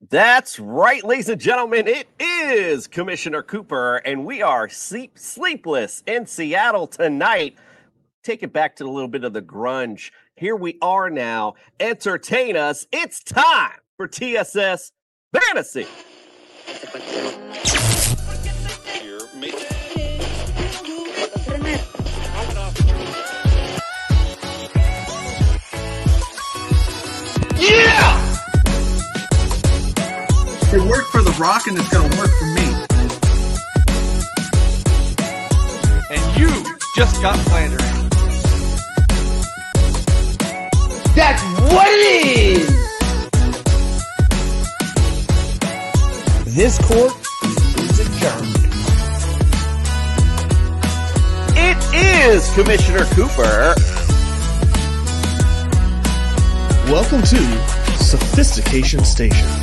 [0.00, 1.88] That's right, ladies and gentlemen.
[1.88, 7.56] It is Commissioner Cooper, and we are sleep sleepless in Seattle tonight.
[8.22, 10.12] Take it back to a little bit of the grunge.
[10.36, 11.54] Here we are now.
[11.80, 12.86] Entertain us.
[12.92, 14.92] It's time for TSS
[15.32, 15.86] Fantasy.
[27.56, 28.27] Yeah!
[30.70, 32.66] It worked for The Rock and it's going to work for me.
[36.10, 36.50] And you
[36.94, 37.80] just got slandering.
[41.14, 42.04] That's what it
[42.58, 42.68] is!
[46.54, 48.56] This court is adjourned.
[51.56, 53.74] It is Commissioner Cooper.
[56.92, 57.38] Welcome to
[58.04, 59.57] Sophistication Station.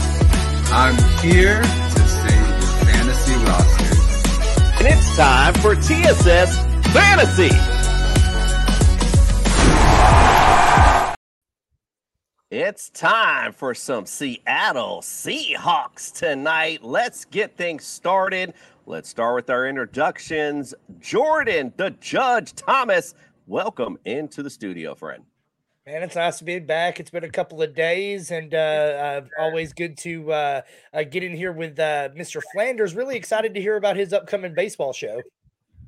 [0.78, 4.78] I'm here to save your fantasy rosters.
[4.78, 6.58] And it's time for TSS
[6.92, 7.50] Fantasy.
[12.52, 16.84] It's time for some Seattle Seahawks tonight.
[16.84, 18.54] Let's get things started.
[18.86, 20.73] Let's start with our introductions.
[21.00, 23.16] Jordan, the Judge Thomas,
[23.48, 25.23] welcome into the studio, friend.
[25.88, 27.00] Man, it's nice to be back.
[27.00, 30.61] It's been a couple of days, and uh, uh, always good to uh,
[30.92, 32.42] uh, get in here with uh, Mr.
[32.52, 32.95] Flanders.
[32.95, 35.22] Really excited to hear about his upcoming baseball show.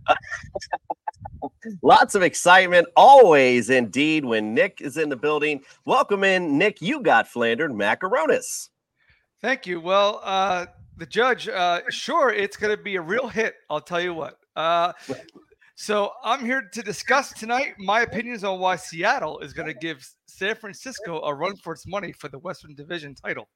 [1.81, 5.63] Lots of excitement, always indeed, when Nick is in the building.
[5.85, 6.79] Welcome in, Nick.
[6.79, 8.69] You got Flandered Macaronis.
[9.41, 9.81] Thank you.
[9.81, 10.67] Well, uh,
[10.97, 13.55] the judge, uh, sure, it's going to be a real hit.
[13.67, 14.37] I'll tell you what.
[15.79, 20.09] So I'm here to discuss tonight my opinions on why Seattle is going to give
[20.25, 23.47] San Francisco a run for its money for the Western Division title.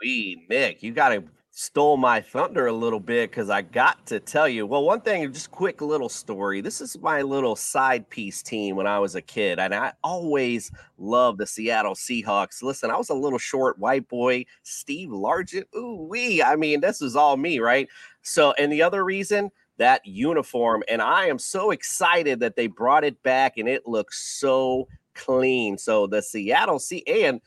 [0.00, 4.18] We, Nick, you got to stole my thunder a little bit because I got to
[4.18, 4.66] tell you.
[4.66, 6.60] Well, one thing, just quick little story.
[6.60, 10.72] This is my little side piece team when I was a kid, and I always
[10.98, 12.64] loved the Seattle Seahawks.
[12.64, 15.72] Listen, I was a little short white boy, Steve Largent.
[15.76, 16.42] Ooh, wee.
[16.42, 17.88] I mean, this is all me, right?
[18.22, 20.84] So, and the other reason, that uniform.
[20.88, 25.78] And I am so excited that they brought it back and it looks so clean.
[25.78, 27.40] So the Seattle Sea and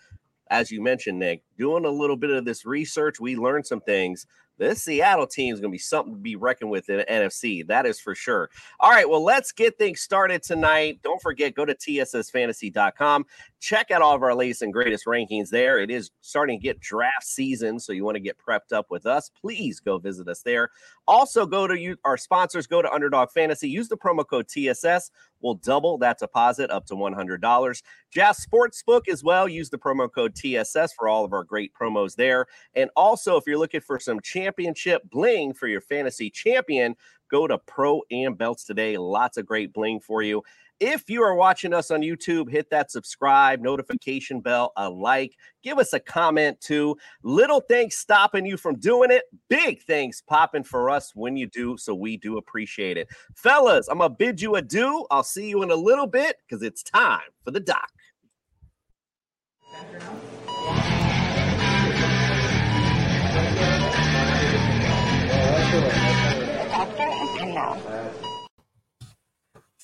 [0.50, 4.28] as you mentioned, Nick, doing a little bit of this research, we learned some things.
[4.58, 7.66] This Seattle team is going to be something to be reckoned with in the NFC.
[7.66, 8.50] That is for sure.
[8.80, 11.00] All right, well, let's get things started tonight.
[11.04, 13.26] Don't forget, go to tssfantasy.com.
[13.60, 15.80] Check out all of our latest and greatest rankings there.
[15.80, 19.06] It is starting to get draft season, so you want to get prepped up with
[19.06, 19.30] us.
[19.30, 20.70] Please go visit us there.
[21.08, 23.70] Also, go to you, our sponsors, go to Underdog Fantasy.
[23.70, 25.12] Use the promo code TSS.
[25.44, 27.84] We'll double that deposit up to $100.
[28.12, 29.48] Jazz Sportsbook as well.
[29.48, 32.48] Use the promo code TSS for all of our great promos there.
[32.76, 36.96] And also, if you're looking for some championship bling for your fantasy champion,
[37.30, 38.98] go to Pro Am Belts today.
[38.98, 40.42] Lots of great bling for you.
[40.86, 45.32] If you are watching us on YouTube, hit that subscribe, notification bell, a like,
[45.64, 46.98] give us a comment too.
[47.24, 51.78] Little things stopping you from doing it, big things popping for us when you do.
[51.78, 53.08] So we do appreciate it.
[53.34, 55.06] Fellas, I'm going to bid you adieu.
[55.10, 57.90] I'll see you in a little bit because it's time for the doc.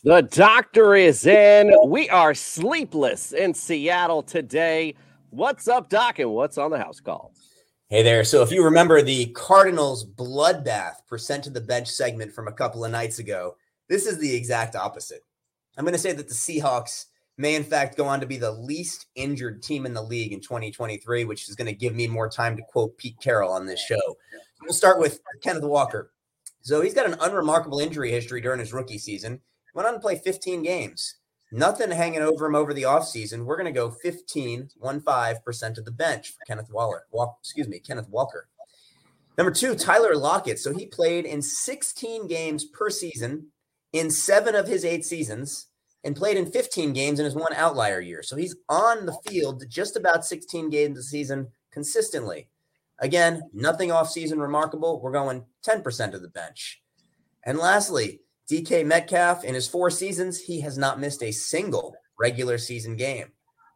[0.02, 1.76] The doctor is in.
[1.86, 4.96] We are sleepless in Seattle today.
[5.30, 7.34] What's up, Doc, and what's on the house call?
[7.90, 8.24] Hey there.
[8.24, 12.94] So, if you remember the Cardinals bloodbath percent the bench segment from a couple of
[12.94, 13.58] nights ago,
[13.90, 15.26] this is the exact opposite.
[15.78, 18.54] I'm going to say that the Seahawks may, in fact, go on to be the
[18.54, 22.30] least injured team in the league in 2023, which is going to give me more
[22.30, 24.00] time to quote Pete Carroll on this show.
[24.62, 26.14] We'll start with Kenneth Walker.
[26.62, 29.42] So, he's got an unremarkable injury history during his rookie season
[29.74, 31.16] went on to play 15 games.
[31.52, 33.46] Nothing hanging over him over the offseason.
[33.46, 37.06] We're going to go 15, 1-5% of the bench for Kenneth Waller.
[37.12, 38.48] Walk, excuse me, Kenneth Walker.
[39.38, 40.60] Number two, Tyler Lockett.
[40.60, 43.48] So he played in 16 games per season
[43.94, 45.68] in seven of his eight seasons
[46.04, 48.22] and played in 15 games in his one outlier year.
[48.22, 52.50] So he's on the field just about 16 games a season consistently.
[53.00, 55.02] Again, nothing off season remarkable.
[55.02, 56.82] We're going 10% of the bench.
[57.44, 58.20] And lastly,
[58.50, 63.28] DK Metcalf, in his four seasons, he has not missed a single regular season game.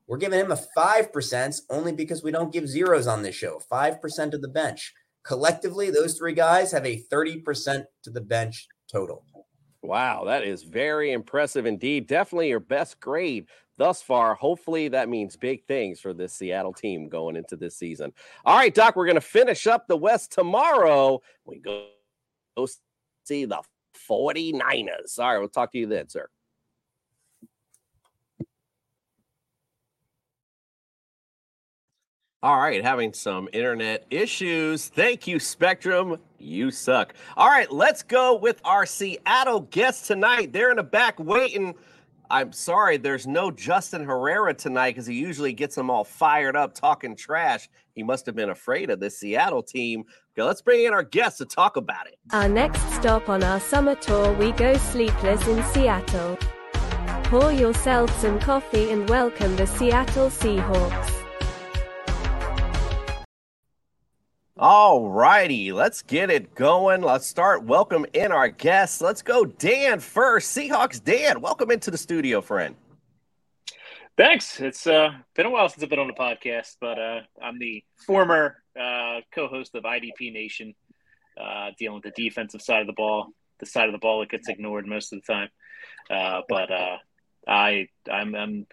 [0.08, 3.62] We're giving him a 5% only because we don't give zeros on this show.
[3.72, 4.94] 5% of the bench.
[5.24, 9.24] Collectively, those three guys have a 30% to the bench total.
[9.84, 12.08] Wow, that is very impressive indeed.
[12.08, 13.48] Definitely your best grade
[13.78, 14.34] thus far.
[14.34, 18.12] Hopefully, that means big things for this Seattle team going into this season.
[18.44, 21.22] All right, Doc, we're going to finish up the West tomorrow.
[21.46, 21.88] We go,
[23.26, 23.62] see the
[24.10, 25.20] 49ers.
[25.20, 26.28] All right, we'll talk to you then, sir.
[32.44, 34.90] All right, having some internet issues.
[34.90, 36.18] Thank you, Spectrum.
[36.40, 37.14] You suck.
[37.38, 40.52] All right, let's go with our Seattle guest tonight.
[40.52, 41.74] They're in the back waiting.
[42.34, 46.74] I'm sorry, there's no Justin Herrera tonight because he usually gets them all fired up
[46.74, 47.70] talking trash.
[47.94, 50.06] He must have been afraid of this Seattle team.
[50.32, 52.18] Okay, let's bring in our guest to talk about it.
[52.32, 56.40] Our next stop on our summer tour, we go sleepless in Seattle.
[57.26, 61.23] Pour yourself some coffee and welcome the Seattle Seahawks.
[64.66, 67.02] All righty, let's get it going.
[67.02, 67.66] Let's start.
[67.66, 69.02] Welcome in our guests.
[69.02, 70.56] Let's go, Dan first.
[70.56, 72.74] Seahawks Dan, welcome into the studio, friend.
[74.16, 74.62] Thanks.
[74.62, 77.84] It's uh, been a while since I've been on the podcast, but uh, I'm the
[78.08, 80.74] former uh, co-host of IDP Nation,
[81.38, 84.30] uh, dealing with the defensive side of the ball, the side of the ball that
[84.30, 85.50] gets ignored most of the time.
[86.10, 86.98] Uh, but uh,
[87.46, 88.68] I, I'm, I'm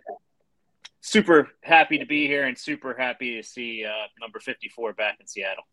[1.01, 5.27] super happy to be here and super happy to see uh, number 54 back in
[5.27, 5.65] Seattle.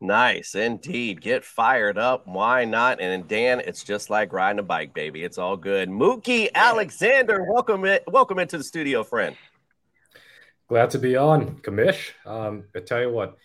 [0.00, 1.20] Nice, indeed.
[1.20, 2.26] Get fired up.
[2.26, 3.00] Why not?
[3.00, 5.24] And Dan, it's just like riding a bike, baby.
[5.24, 5.88] It's all good.
[5.88, 9.36] Mookie Alexander, welcome in, welcome into the studio, friend.
[10.68, 12.10] Glad to be on, Kamish.
[12.24, 13.38] Um, I tell you what,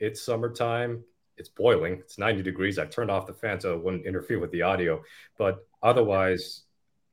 [0.00, 1.04] it's summertime.
[1.36, 1.94] It's boiling.
[1.94, 2.78] It's 90 degrees.
[2.78, 5.02] I've turned off the fan so it wouldn't interfere with the audio.
[5.36, 6.62] But otherwise,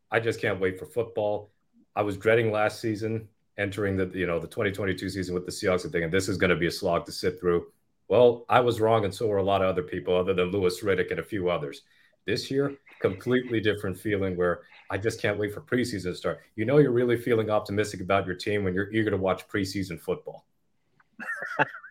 [0.09, 1.51] I just can't wait for football.
[1.95, 3.27] I was dreading last season
[3.57, 6.49] entering the you know the 2022 season with the Seahawks and thinking this is going
[6.49, 7.65] to be a slog to sit through.
[8.07, 10.79] Well, I was wrong, and so were a lot of other people, other than Louis
[10.81, 11.81] Riddick and a few others.
[12.25, 16.41] This year, completely different feeling where I just can't wait for preseason to start.
[16.55, 19.99] You know, you're really feeling optimistic about your team when you're eager to watch preseason
[19.99, 20.45] football.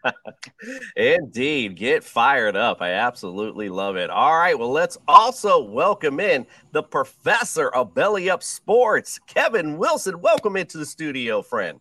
[0.97, 1.77] Indeed.
[1.77, 2.83] Get fired up.
[2.83, 4.11] I absolutely love it.
[4.11, 4.59] All right.
[4.59, 10.21] Well, let's also welcome in the professor of Belly Up Sports, Kevin Wilson.
[10.21, 11.81] Welcome into the studio, friend.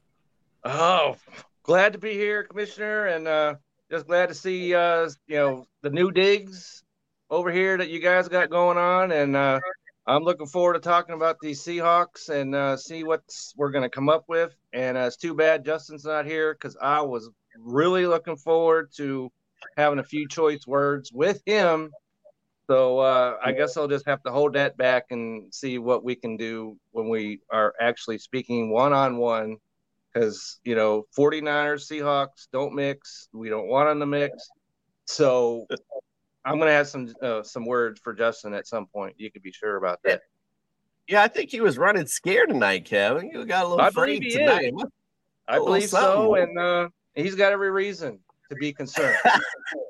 [0.64, 1.18] Oh,
[1.64, 3.56] glad to be here, Commissioner, and uh,
[3.94, 6.84] just glad to see uh, you know the new digs
[7.30, 9.60] over here that you guys got going on, and uh,
[10.08, 13.22] I'm looking forward to talking about these Seahawks and uh, see what
[13.56, 14.52] we're going to come up with.
[14.74, 19.32] And uh, it's too bad Justin's not here because I was really looking forward to
[19.78, 21.92] having a few choice words with him.
[22.66, 26.16] So uh, I guess I'll just have to hold that back and see what we
[26.16, 29.58] can do when we are actually speaking one on one.
[30.14, 33.30] Because, you know, 49ers, Seahawks don't mix.
[33.34, 34.50] We don't want them to mix.
[35.06, 35.66] So
[36.46, 39.16] I'm going to have some uh, some words for Justin at some point.
[39.18, 40.22] You can be sure about that.
[41.08, 43.30] Yeah, I think he was running scared tonight, Kevin.
[43.30, 44.74] You got a little I afraid believe tonight.
[44.78, 44.84] is.
[45.48, 48.20] I believe so, and uh, he's got every reason
[48.50, 49.18] to be concerned.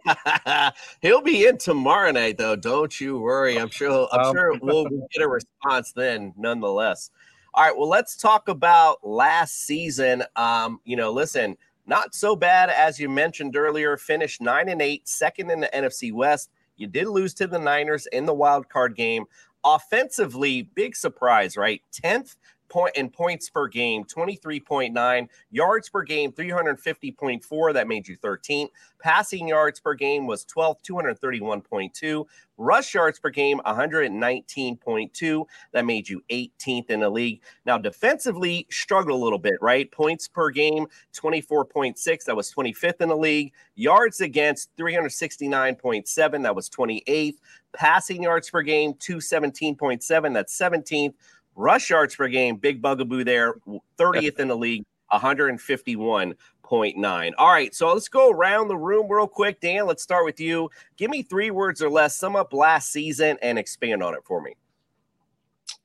[1.02, 2.56] He'll be in tomorrow night, though.
[2.56, 3.58] Don't you worry.
[3.58, 4.08] I'm sure.
[4.12, 7.12] I'm Um, sure we'll get a response then, nonetheless.
[7.56, 7.78] All right.
[7.78, 10.24] Well, let's talk about last season.
[10.36, 11.56] Um, you know, listen,
[11.86, 13.96] not so bad as you mentioned earlier.
[13.96, 16.50] Finished nine and eight, second in the NFC West.
[16.78, 19.26] You did lose to the Niners in the wild card game.
[19.64, 21.82] Offensively, big surprise, right?
[21.92, 22.36] Tenth
[22.70, 27.74] point in points per game, 23.9 yards per game, 350.4.
[27.74, 28.70] That made you 13th.
[29.00, 32.26] Passing yards per game was 12th, 231.2.
[32.58, 35.46] Rush yards per game, 119.2.
[35.72, 37.42] That made you 18th in the league.
[37.66, 39.92] Now, defensively, struggled a little bit, right?
[39.92, 42.24] Points per game, 24.6.
[42.26, 43.54] That was 25th in the league.
[43.76, 46.44] Yards against, 369.7.
[46.44, 47.36] That was 28th.
[47.74, 50.34] Passing yards per game, 217.7.
[50.34, 51.14] That's 17th.
[51.56, 53.56] Rush yards per game, big bugaboo there,
[53.98, 57.32] 30th in the league, 151.9.
[57.38, 59.60] All right, so let's go around the room real quick.
[59.60, 60.70] Dan, let's start with you.
[60.98, 64.42] Give me three words or less, sum up last season and expand on it for
[64.42, 64.56] me.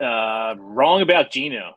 [0.01, 1.75] Uh, wrong about Geno.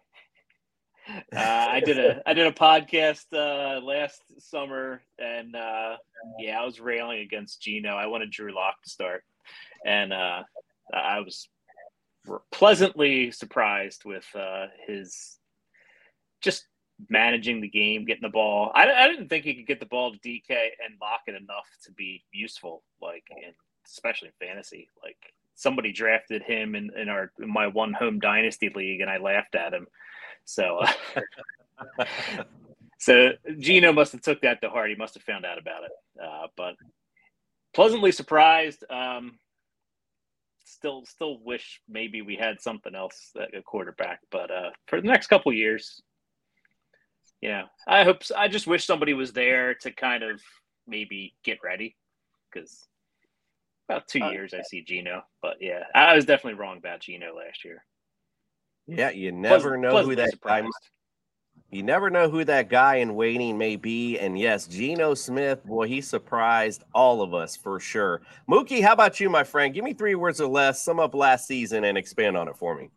[1.35, 5.97] Uh, I did a I did a podcast uh, last summer, and uh,
[6.39, 7.95] yeah, I was railing against Geno.
[7.95, 9.25] I wanted Drew Lock to start,
[9.85, 10.43] and uh,
[10.93, 11.49] I was
[12.51, 15.37] pleasantly surprised with uh, his
[16.41, 16.65] just
[17.09, 18.71] managing the game, getting the ball.
[18.75, 21.91] I, I didn't think he could get the ball to DK and Lockett enough to
[21.91, 23.53] be useful, like in,
[23.85, 24.87] especially in fantasy.
[25.03, 25.17] Like
[25.55, 29.55] somebody drafted him in, in our in my one home dynasty league, and I laughed
[29.55, 29.87] at him.
[30.45, 32.05] So, uh,
[32.97, 34.89] so Geno must have took that to heart.
[34.89, 35.91] He must have found out about it.
[36.21, 36.75] Uh, but
[37.73, 38.83] pleasantly surprised.
[38.89, 39.39] Um,
[40.71, 44.19] still, still wish maybe we had something else at a quarterback.
[44.31, 46.01] But uh, for the next couple years,
[47.41, 48.23] Yeah, I hope.
[48.23, 48.35] So.
[48.35, 50.41] I just wish somebody was there to kind of
[50.87, 51.95] maybe get ready
[52.51, 52.87] because
[53.89, 57.35] about two Uh, years I see Geno, but yeah, I was definitely wrong about Geno
[57.35, 57.83] last year.
[58.87, 60.67] Yeah, you never know who pleasantly that guy.
[61.71, 64.19] You never know who that guy in waiting may be.
[64.19, 68.21] And yes, Geno Smith, boy, he surprised all of us for sure.
[68.49, 69.73] Mookie, how about you, my friend?
[69.73, 72.75] Give me three words or less, sum up last season and expand on it for
[72.75, 72.89] me.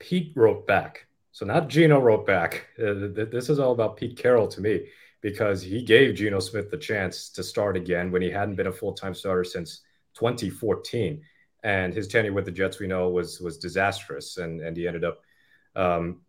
[0.00, 1.06] Pete wrote back.
[1.30, 2.66] So not Geno wrote back.
[2.76, 4.86] Uh, th- th- this is all about Pete Carroll to me
[5.20, 8.72] because he gave Geno Smith the chance to start again when he hadn't been a
[8.72, 9.82] full-time starter since
[10.14, 11.22] 2014.
[11.62, 15.04] And his tenure with the Jets, we know, was was disastrous, and and he ended
[15.04, 15.20] up
[15.76, 16.22] um,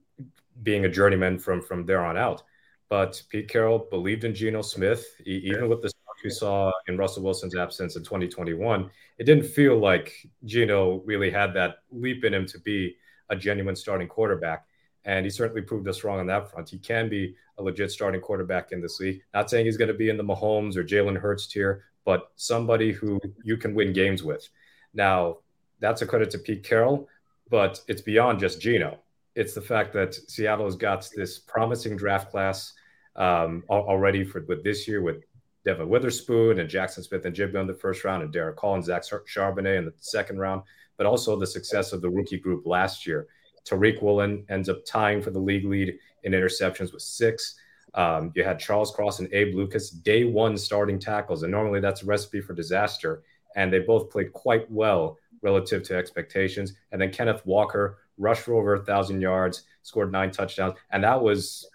[0.64, 2.44] being a journeyman from from there on out.
[2.90, 6.98] But Pete Carroll believed in Geno Smith, e- even with the stuff we saw in
[6.98, 8.90] Russell Wilson's absence in 2021.
[9.18, 12.96] It didn't feel like Geno really had that leap in him to be
[13.30, 14.66] a genuine starting quarterback.
[15.06, 16.70] And he certainly proved us wrong on that front.
[16.70, 19.22] He can be a legit starting quarterback in this league.
[19.34, 22.92] Not saying he's going to be in the Mahomes or Jalen Hurts tier, but somebody
[22.92, 24.48] who you can win games with.
[24.94, 25.38] Now,
[25.80, 27.08] that's a credit to Pete Carroll,
[27.50, 29.00] but it's beyond just Geno.
[29.36, 32.74] It's the fact that Seattle has got this promising draft class
[33.16, 35.24] um, already for with this year with
[35.64, 39.78] Devon Witherspoon and Jaxon Smith-Njigba in the first round, and Derick Hall and Zach Charbonnet
[39.78, 40.64] in the second round,
[40.98, 43.28] but also the success of the rookie group last year.
[43.66, 47.56] Tariq Woolen ends up tying for the league lead in interceptions with six.
[47.94, 52.02] Um, you had Charles Cross and Abe Lucas, day one starting tackles, and normally that's
[52.02, 53.24] a recipe for disaster.
[53.56, 56.74] And they both played quite well relative to expectations.
[56.92, 61.22] And then Kenneth Walker rushed for over a thousand yards, scored nine touchdowns, and that
[61.22, 61.68] was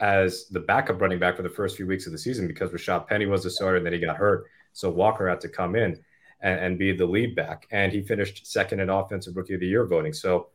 [0.00, 3.06] as the backup running back for the first few weeks of the season because Rashaad
[3.06, 4.46] Penny was the starter and then he got hurt.
[4.72, 5.98] So Walker had to come in
[6.40, 7.66] and, and be the lead back.
[7.70, 10.12] And he finished second in offensive rookie of the year voting.
[10.12, 10.48] So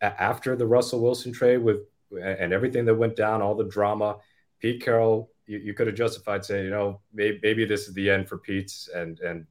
[0.00, 1.80] after the Russell Wilson trade with
[2.22, 4.18] and everything that went down, all the drama,
[4.60, 8.10] Pete Carroll, you, you could have justified saying, you know, maybe, maybe this is the
[8.10, 9.46] end for Pete's and and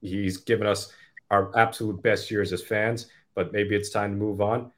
[0.00, 0.92] he's given us
[1.30, 4.70] our absolute best years as fans, but maybe it's time to move on.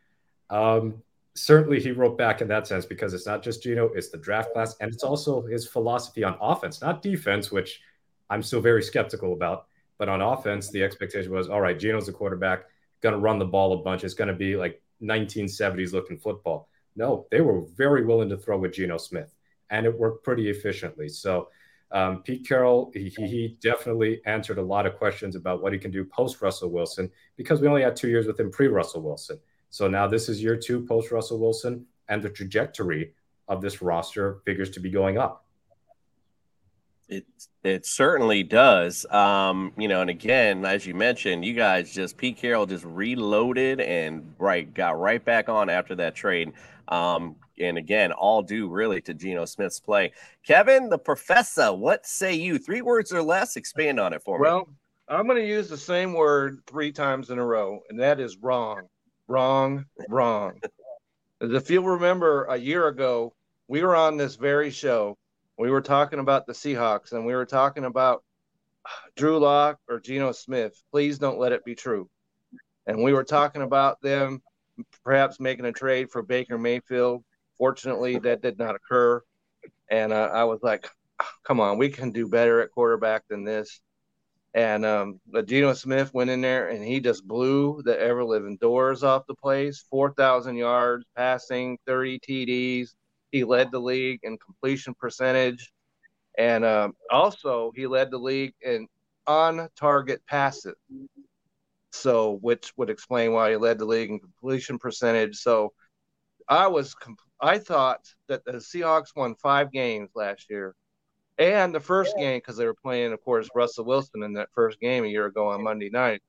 [0.51, 1.03] Um,
[1.35, 4.53] certainly he wrote back in that sense because it's not just Geno, it's the draft
[4.53, 7.81] class, and it's also his philosophy on offense, not defense, which
[8.31, 9.67] I'm still very skeptical about.
[9.99, 12.65] But on offense, the expectation was all right, Geno's the quarterback,
[13.01, 14.05] gonna run the ball a bunch.
[14.05, 16.69] It's gonna be like 1970s looking football.
[16.97, 19.35] No, they were very willing to throw with Geno Smith,
[19.71, 21.09] and it worked pretty efficiently.
[21.09, 21.49] So
[21.93, 25.79] um, Pete Carroll, he, he- he definitely answered a lot of questions about what he
[25.79, 29.03] can do post Russell Wilson because we only had two years with him pre Russell
[29.03, 29.39] Wilson.
[29.77, 33.13] So now this is year two post Russell Wilson, and the trajectory
[33.47, 35.45] of this roster figures to be going up.
[37.11, 37.27] It
[37.63, 39.05] it certainly does.
[39.11, 43.83] Um, you know, and again, as you mentioned, you guys just Pete Carroll just reloaded
[43.83, 46.55] and right got right back on after that trade.
[46.89, 50.11] Um, and again, all due really to Geno Smith's play.
[50.43, 52.57] Kevin, the professor, what say you?
[52.57, 53.57] Three words or less.
[53.57, 54.45] Expand on it for me.
[54.45, 54.71] Well,
[55.07, 58.39] I'm going to use the same word three times in a row, and that is
[58.39, 58.89] wrong,
[59.29, 60.61] wrong, wrong.
[61.41, 63.35] If you'll remember, a year ago,
[63.69, 65.19] we were on this very show.
[65.59, 68.23] We were talking about the Seahawks, and we were talking about
[69.17, 70.81] Drew Lock or Geno Smith.
[70.91, 72.09] Please don't let it be true.
[72.87, 74.43] And we were talking about them
[75.05, 77.25] perhaps making a trade for Baker Mayfield.
[77.59, 79.23] Fortunately, that did not occur.
[79.91, 80.89] And uh, I was like,
[81.45, 83.81] come on, we can do better at quarterback than this.
[84.57, 89.05] And um, Geno Smith went in there and he just blew the ever living doors
[89.05, 89.85] off the place.
[89.91, 92.95] Four thousand yards passing, thirty TDs.
[93.33, 95.71] He led the league in completion percentage,
[96.39, 98.89] and um, also he led the league in
[99.27, 100.75] on target passes.
[101.93, 105.37] So, which would explain why he led the league in completion percentage.
[105.37, 105.75] So,
[106.49, 106.95] I was
[107.43, 110.75] I thought that the Seahawks won five games last year,
[111.39, 114.81] and the first game because they were playing, of course, Russell Wilson in that first
[114.81, 116.23] game a year ago on Monday night.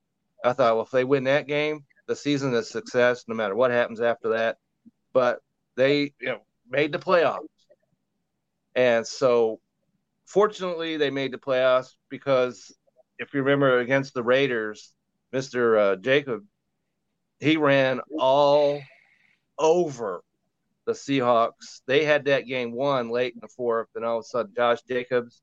[0.44, 3.70] I thought, well, if they win that game, the season is success, no matter what
[3.70, 4.58] happens after that.
[5.12, 5.40] But
[5.76, 7.46] they, you know, made the playoffs,
[8.74, 9.60] and so
[10.26, 12.74] fortunately they made the playoffs because
[13.18, 14.92] if you remember against the Raiders,
[15.32, 16.44] Mister uh, Jacob,
[17.40, 18.80] he ran all
[19.58, 20.22] over
[20.88, 21.82] the Seahawks.
[21.86, 24.80] They had that game won late in the fourth, and all of a sudden Josh
[24.88, 25.42] Jacobs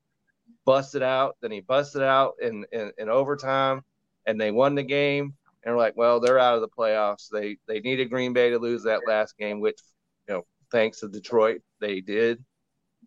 [0.65, 1.37] busted out.
[1.39, 3.81] Then he busted out in, in, in overtime,
[4.25, 5.35] and they won the game.
[5.63, 7.29] And we're like, well, they're out of the playoffs.
[7.31, 9.79] They they needed Green Bay to lose that last game, which
[10.27, 12.43] you know, thanks to Detroit, they did.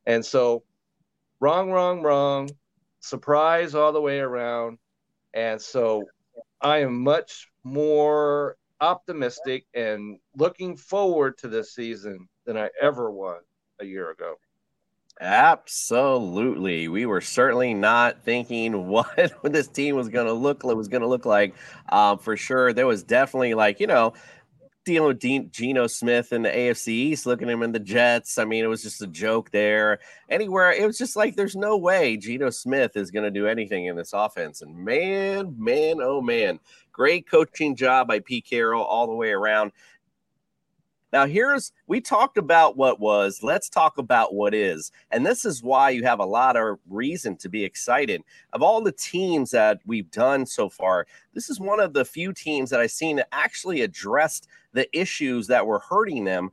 [0.07, 0.63] And so,
[1.41, 2.51] wrong, wrong, wrong,
[3.01, 4.79] surprise all the way around.
[5.35, 6.05] And so,
[6.61, 13.43] I am much more optimistic and looking forward to this season than I ever was.
[13.81, 14.35] a year ago.
[15.21, 16.89] Absolutely.
[16.89, 21.03] We were certainly not thinking what this team was going to look like, was going
[21.03, 21.55] to look like.
[21.89, 24.15] Um, for sure, there was definitely like you know
[24.85, 28.39] dealing with Geno Smith in the AFC East, looking at him in the Jets.
[28.39, 29.99] I mean, it was just a joke there.
[30.31, 33.85] Anywhere, it was just like there's no way Geno Smith is going to do anything
[33.85, 34.63] in this offense.
[34.63, 36.59] And man, man, oh man,
[36.99, 39.71] great coaching job by Pete Carroll all the way around.
[41.13, 43.41] Now, here's we talked about what was.
[43.41, 44.91] Let's talk about what is.
[45.13, 48.23] And this is why you have a lot of reason to be excited.
[48.53, 52.33] Of all the teams that we've done so far, this is one of the few
[52.33, 56.51] teams that I've seen that actually addressed the issues that were hurting them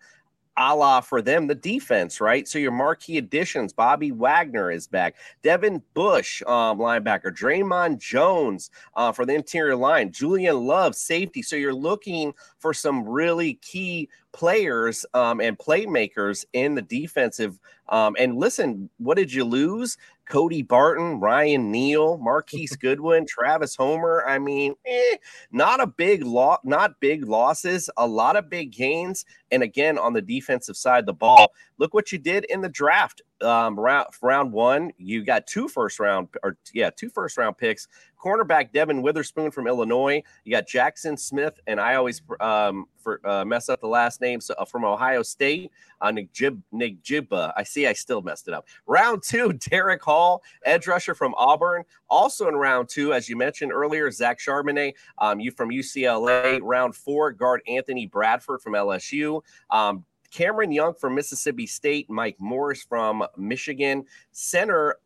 [0.57, 2.47] a la for them the defense, right?
[2.47, 9.12] So your marquee additions, Bobby Wagner is back, Devin Bush, um, linebacker, Dre'Mont Jones uh,
[9.12, 11.41] for the interior line, Julian Love, safety.
[11.41, 17.59] So you're looking for some really key players um, and playmakers in the defensive.
[17.88, 19.97] Um, and listen, what did you lose?
[20.27, 24.24] Cody Barton, Ryan Neal, Marquise Goodwin, Travis Homer.
[24.27, 25.17] I mean, eh,
[25.51, 29.25] not a big loss, not big losses, a lot of big gains.
[29.51, 33.22] And again, on the defensive side the ball, look what you did in the draft.
[33.41, 37.88] Um, round round one, you got two first round or yeah, two first round picks.
[38.25, 40.24] Cornerback Devon Witherspoon from Illinois.
[40.46, 44.41] You got Jaxon Smith, and I always um, for uh, mess up the last name
[44.41, 45.72] so, uh, from Ohio State.
[46.01, 47.53] Uh, Njib, Njigba.
[47.55, 48.67] I see I still messed it up.
[48.88, 51.84] Round two, Derick Hall, edge rusher from Auburn.
[52.10, 56.60] Also in round two, as you mentioned earlier, Zach Charbonnet, um, you from UCLA.
[56.63, 59.41] Round four, guard Anthony Bradford from LSU.
[59.70, 64.98] Um, Cameron Young from Mississippi State, Mike Morris from Michigan, center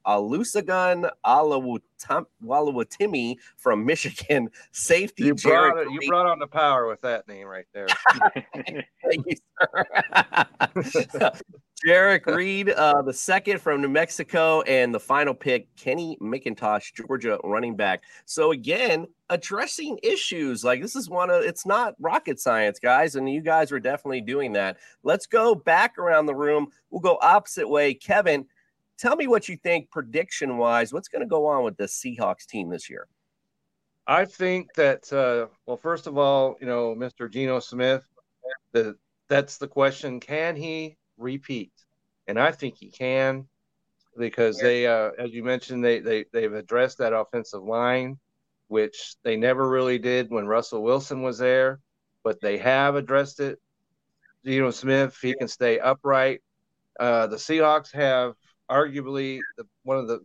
[1.99, 7.27] Olusegun Oluwatimi from Michigan, safety You brought, it, you brought on the power with that
[7.27, 7.87] name right there.
[9.03, 11.31] Thank you, sir.
[11.85, 17.39] Jerrick Reed, uh, the second from New Mexico, and the final pick, Kenny McIntosh, Georgia
[17.43, 18.03] running back.
[18.25, 23.29] So again, addressing issues like this is one of it's not rocket science, guys, and
[23.29, 24.77] you guys are definitely doing that.
[25.03, 26.67] Let's go back around the room.
[26.89, 27.93] We'll go opposite way.
[27.93, 28.45] Kevin,
[28.99, 30.93] tell me what you think prediction wise.
[30.93, 33.07] What's going to go on with the Seahawks team this year?
[34.05, 37.31] I think that uh, well, first of all, you know, Mr.
[37.31, 38.03] Geno Smith,
[38.71, 38.95] the
[39.27, 41.71] that's the question: Can he repeat?
[42.27, 43.47] And I think he can,
[44.17, 48.17] because they, uh, as you mentioned, they they they've addressed that offensive line,
[48.67, 51.79] which they never really did when Russell Wilson was there,
[52.23, 53.59] but they have addressed it.
[54.45, 56.41] Geno Smith, he can stay upright.
[56.99, 58.33] Uh, the Seahawks have
[58.69, 60.19] arguably the, one of the,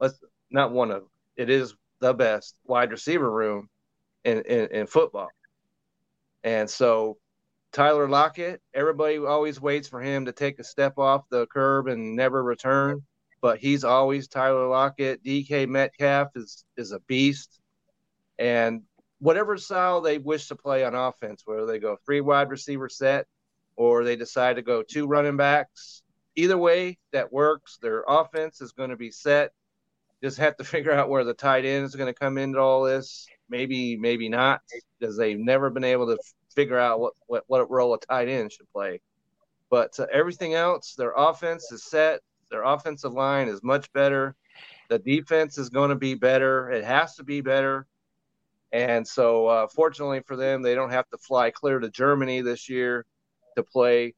[0.00, 0.18] let's
[0.50, 1.04] not one of,
[1.36, 3.68] it is the best wide receiver room
[4.24, 5.28] in, in, in football.
[6.44, 7.18] And so
[7.72, 12.14] Tyler Lockett, everybody always waits for him to take a step off the curb and
[12.14, 13.02] never return,
[13.40, 15.24] but he's always Tyler Lockett.
[15.24, 17.60] DK Metcalf is is a beast.
[18.38, 18.82] And
[19.20, 23.26] whatever style they wish to play on offense, whether they go three wide receiver set
[23.76, 26.02] or they decide to go two running backs,
[26.36, 27.78] either way that works.
[27.80, 29.52] Their offense is going to be set.
[30.22, 32.82] Just have to figure out where the tight end is going to come into all
[32.82, 33.26] this.
[33.48, 34.60] Maybe, maybe not,
[34.98, 36.18] because they've never been able to
[36.54, 39.00] figure out what, what, what role a tight end should play.
[39.70, 42.20] But uh, everything else, their offense is set.
[42.50, 44.36] Their offensive line is much better.
[44.90, 46.70] The defense is going to be better.
[46.70, 47.86] It has to be better.
[48.72, 52.68] And so, uh, fortunately for them, they don't have to fly clear to Germany this
[52.68, 53.06] year
[53.56, 54.14] to play,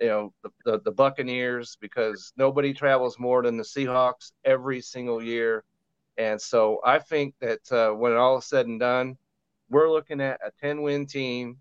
[0.00, 5.22] you know, the, the, the Buccaneers because nobody travels more than the Seahawks every single
[5.22, 5.64] year.
[6.16, 9.16] And so, I think that uh, when all is said and done,
[9.68, 11.58] we're looking at a 10 win team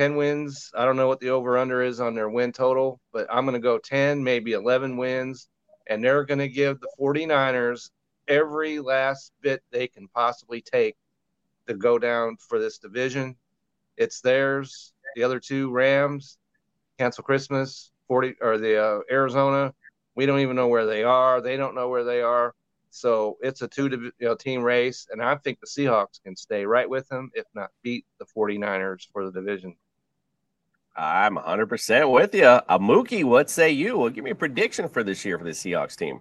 [0.00, 0.70] 10 wins.
[0.74, 3.52] I don't know what the over under is on their win total, but I'm going
[3.52, 5.48] to go 10, maybe 11 wins.
[5.88, 7.90] And they're going to give the 49ers
[8.26, 10.96] every last bit they can possibly take
[11.66, 13.36] to go down for this division.
[13.98, 14.94] It's theirs.
[15.16, 16.38] The other two Rams
[17.00, 19.72] cancel Christmas, 40 or the uh, Arizona.
[20.16, 21.40] We don't even know where they are.
[21.40, 22.54] They don't know where they are.
[22.90, 26.66] So it's a two you know, team race, and I think the Seahawks can stay
[26.66, 29.76] right with them, if not beat the 49ers for the division.
[30.96, 32.44] I'm 100% with you.
[32.44, 33.96] Uh, Mookie, what say you?
[33.96, 36.20] Well, give me a prediction for this year for the Seahawks team.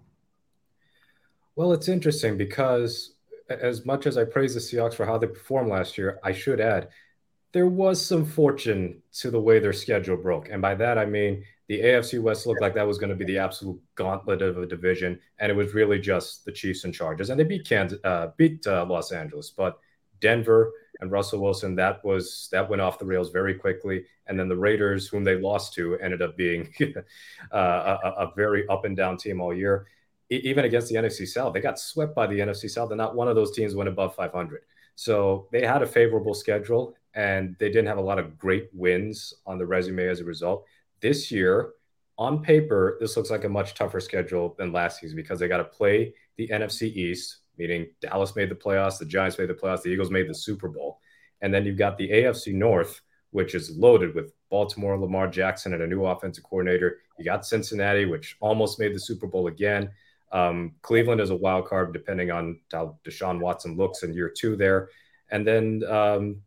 [1.56, 3.16] Well, it's interesting because
[3.50, 6.62] as much as I praise the Seahawks for how they performed last year, I should
[6.62, 6.90] add
[7.52, 10.50] there was some fortune to the way their schedule broke.
[10.50, 13.26] And by that, I mean the AFC West looked like that was going to be
[13.26, 15.20] the absolute gauntlet of a division.
[15.40, 17.30] And it was really just the Chiefs and Chargers.
[17.30, 19.52] And they beat Kansas, uh, beat uh, Los Angeles.
[19.52, 19.80] But
[20.20, 24.06] Denver and Russell Wilson, that was that went off the rails very quickly.
[24.28, 26.74] And then the Raiders, whom they lost to, ended up being
[27.52, 29.88] uh, a, a, very up and down team all year.
[30.30, 33.28] even against the NFC South, they got swept by the NFC South, and not one
[33.28, 34.62] of those teams went above 500.
[34.96, 39.34] So they had a favorable schedule, and they didn't have a lot of great wins
[39.46, 40.66] on the resume as a result.
[41.02, 41.72] This year,
[42.18, 45.58] on paper, this looks like a much tougher schedule than last season because they got
[45.58, 49.84] to play the NFC East, meaning Dallas made the playoffs, the Giants made the playoffs,
[49.84, 51.00] the Eagles made the Super Bowl.
[51.42, 55.82] And then you've got the AFC North, which is loaded with Baltimore, Lamar Jackson, and
[55.84, 56.98] a new offensive coordinator.
[57.18, 59.90] You got Cincinnati, which almost made the Super Bowl again.
[60.32, 64.56] Um, Cleveland is a wild card, depending on how Deshaun Watson looks in year two
[64.56, 64.90] there.
[65.32, 66.42] And then um,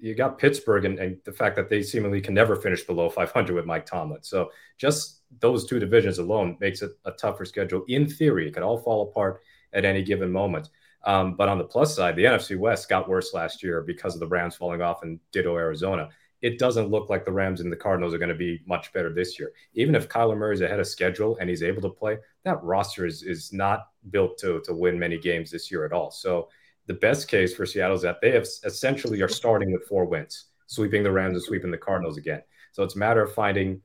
[0.00, 3.54] you got Pittsburgh and, and, the fact that they seemingly can never finish below 500
[3.54, 4.22] with Mike Tomlin.
[4.22, 7.84] So just those two divisions alone makes it a tougher schedule.
[7.88, 10.70] In theory, it could all fall apart at any given moment.
[11.04, 14.20] Um, but on the plus side, the NFC West got worse last year because of
[14.20, 16.08] the Rams falling off and ditto Arizona.
[16.42, 19.12] It doesn't look like the Rams and the Cardinals are going to be much better
[19.12, 19.52] this year.
[19.74, 23.06] Even if Kyler Murray is ahead of schedule and he's able to play, that roster
[23.06, 26.10] is, is not built to, to win many games this year at all.
[26.10, 26.48] So
[26.86, 30.46] the best case for Seattle is that they have essentially are starting with four wins,
[30.66, 32.42] sweeping the Rams and sweeping the Cardinals again.
[32.72, 33.82] So it's a matter of finding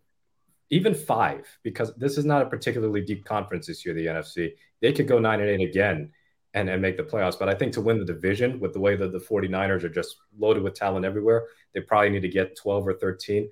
[0.70, 4.54] even five, because this is not a particularly deep conference this year, the NFC.
[4.82, 6.12] They could go nine and eight again
[6.54, 7.38] and, and make the playoffs.
[7.38, 10.16] But I think to win the division with the way that the 49ers are just
[10.38, 13.50] loaded with talent everywhere, they probably need to get 12 or 13.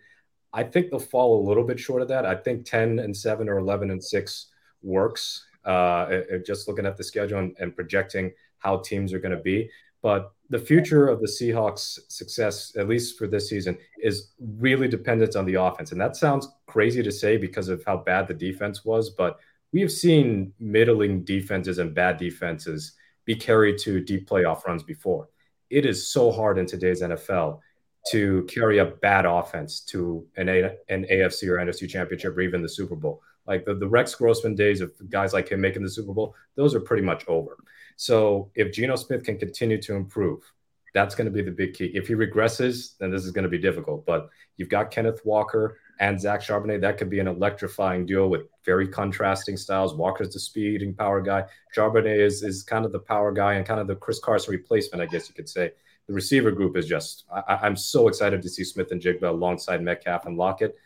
[0.53, 2.25] I think they'll fall a little bit short of that.
[2.25, 4.47] I think 10 and 7 or 11 and 6
[4.81, 5.45] works.
[5.65, 9.69] Uh, just looking at the schedule and, and projecting how teams are going to be.
[10.02, 15.36] But the future of the Seahawks' success, at least for this season, is really dependent
[15.36, 15.91] on the offense.
[15.91, 19.39] And that sounds crazy to say because of how bad the defense was, but
[19.72, 22.93] we have seen middling defenses and bad defenses
[23.26, 25.30] be carried to deep playoff runs before.
[25.69, 27.60] It is so hard in today's NFL
[28.08, 32.63] to carry a bad offense to an, a- an AFC or NFC championship or even
[32.63, 33.22] the Super Bowl.
[33.45, 36.74] Like the, the Rex Grossman days of guys like him making the Super Bowl, those
[36.74, 37.58] are pretty much over.
[37.99, 40.49] So if Geno Smith can continue to improve,
[40.93, 41.91] that's going to be the big key.
[41.93, 44.05] If he regresses, then this is going to be difficult.
[44.05, 46.79] But you've got Kenneth Walker and Zach Charbonnet.
[46.79, 49.95] That could be an electrifying duo with very contrasting styles.
[49.95, 51.43] Walker's the speeding power guy.
[51.75, 55.01] Charbonnet is, is kind of the power guy and kind of the Chris Carson replacement,
[55.01, 55.73] I guess you could say.
[56.07, 60.38] The receiver group is just, I, am so excited to see Smith-Njigba alongside Metcalf and
[60.38, 60.77] Lockett.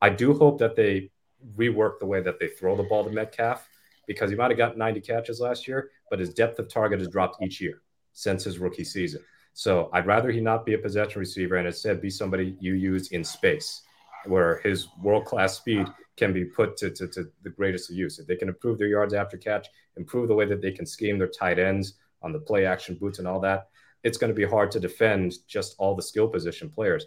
[0.00, 1.10] I do hope that they
[1.54, 3.68] rework the way that they throw the ball to Metcalf
[4.06, 7.08] because he might have gotten 90 catches last year, but his depth of target has
[7.08, 7.80] dropped each year
[8.12, 9.22] since his rookie season.
[9.54, 13.12] So I'd rather he not be a possession receiver and instead be somebody you use
[13.12, 13.80] in space
[14.26, 15.86] where his world class speed
[16.18, 18.18] can be put to, to, to, the greatest use.
[18.18, 21.16] If they can improve their yards after catch, improve the way that they can scheme
[21.16, 23.68] their tight ends on the play action boots and all that,
[24.04, 27.06] it's going to be hard to defend just all the skill position players.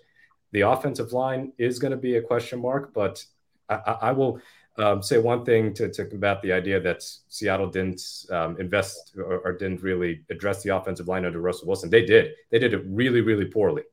[0.52, 3.24] The offensive line is going to be a question mark, but
[3.70, 4.42] I, I will
[4.78, 9.40] um, say one thing to, to combat the idea that Seattle didn't um, invest or,
[9.40, 11.90] or, didn't really address the offensive line under Russell Wilson.
[11.90, 12.34] They did.
[12.52, 13.84] They did it really, really poorly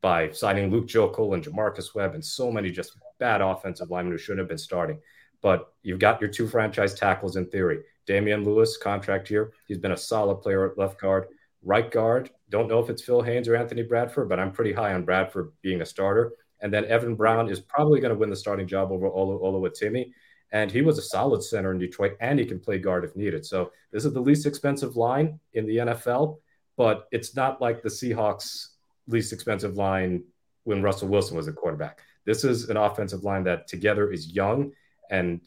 [0.00, 4.18] by signing Luke Joeckel and J'Marcus Webb and so many just bad offensive linemen who
[4.18, 5.00] shouldn't have been starting.
[5.42, 7.80] But you've got your two franchise tackles in theory.
[8.06, 9.52] Damien Lewis, contract here.
[9.66, 11.26] He's been a solid player at left guard.
[11.62, 14.94] Right guard, don't know if it's Phil Haynes or Anthony Bradford, but I'm pretty high
[14.94, 16.32] on Bradford being a starter.
[16.60, 20.12] And then Evan Brown is probably going to win the starting job over Oluwatimi.
[20.52, 23.44] And he was a solid center in Detroit, and he can play guard if needed.
[23.44, 26.38] So this is the least expensive line in the NFL,
[26.76, 28.68] but it's not like the Seahawks'
[29.06, 30.24] least expensive line
[30.64, 32.00] when Russell Wilson was a quarterback.
[32.24, 34.72] This is an offensive line that together is young
[35.10, 35.40] and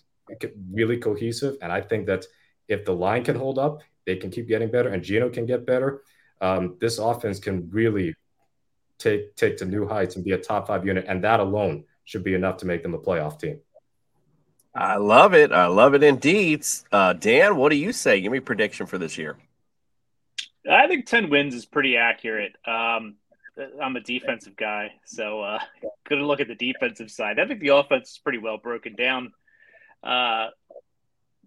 [0.72, 1.58] really cohesive.
[1.62, 2.26] And I think that
[2.68, 5.66] if the line can hold up, they can keep getting better, and Geno can get
[5.66, 6.02] better.
[6.42, 8.16] Um, this offense can really
[8.98, 12.24] take take to new heights and be a top five unit, and that alone should
[12.24, 13.60] be enough to make them a playoff team.
[14.74, 15.52] I love it.
[15.52, 16.66] I love it indeed.
[16.92, 18.22] Uh, Dan, what do you say?
[18.22, 19.38] Give me prediction for this year.
[20.70, 22.56] I think 10 wins is pretty accurate.
[22.66, 23.16] Um,
[23.82, 25.60] I'm a defensive guy, so uh,
[26.10, 27.40] gonna look at the defensive side.
[27.40, 29.34] I think the offense is pretty well broken down
[30.04, 30.48] uh,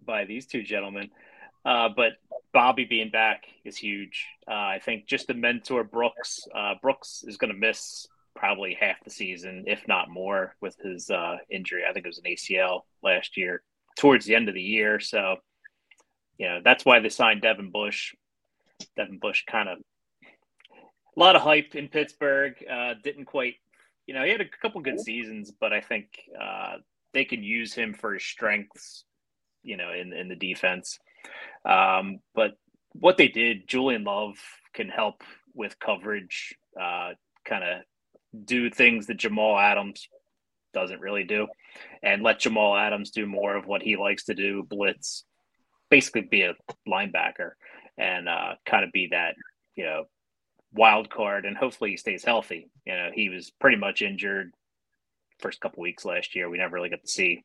[0.05, 1.09] by these two gentlemen.
[1.65, 2.13] Uh, but
[2.53, 4.27] Bobby being back is huge.
[4.47, 9.03] Uh, I think just to mentor Brooks, uh, Brooks is going to miss probably half
[9.03, 11.83] the season, if not more, with his uh, injury.
[11.87, 13.63] I think it was an ACL last year,
[13.97, 14.99] towards the end of the year.
[14.99, 15.37] So,
[16.37, 18.13] you know, that's why they signed Devin Bush.
[18.97, 19.77] Devin Bush kind of
[21.15, 22.55] a lot of hype in Pittsburgh.
[22.69, 23.55] Uh, didn't quite,
[24.05, 26.07] you know, he had a couple good seasons, but I think
[26.39, 26.75] uh,
[27.13, 29.05] they can use him for his strengths,
[29.63, 30.99] you know, in in the defense.
[31.63, 32.57] Um, but
[32.91, 34.35] what they did, Julian Love
[34.73, 37.13] can help with coverage, uh,
[37.45, 37.81] kind of
[38.43, 40.07] do things that Jamal Adams
[40.73, 41.47] doesn't really do,
[42.03, 45.23] and let Jamal Adams do more of what he likes to do, blitz,
[45.89, 46.55] basically be a
[46.87, 47.51] linebacker,
[47.97, 49.35] and uh, kind of be that
[49.75, 50.05] you know
[50.73, 52.69] wild card, and hopefully he stays healthy.
[52.85, 54.51] You know, he was pretty much injured
[55.39, 56.49] first couple weeks last year.
[56.49, 57.43] We never really got to see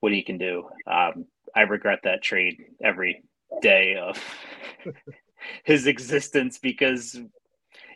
[0.00, 0.68] what he can do.
[0.86, 3.22] Um, I regret that trade every
[3.60, 4.22] day of
[5.64, 7.20] his existence because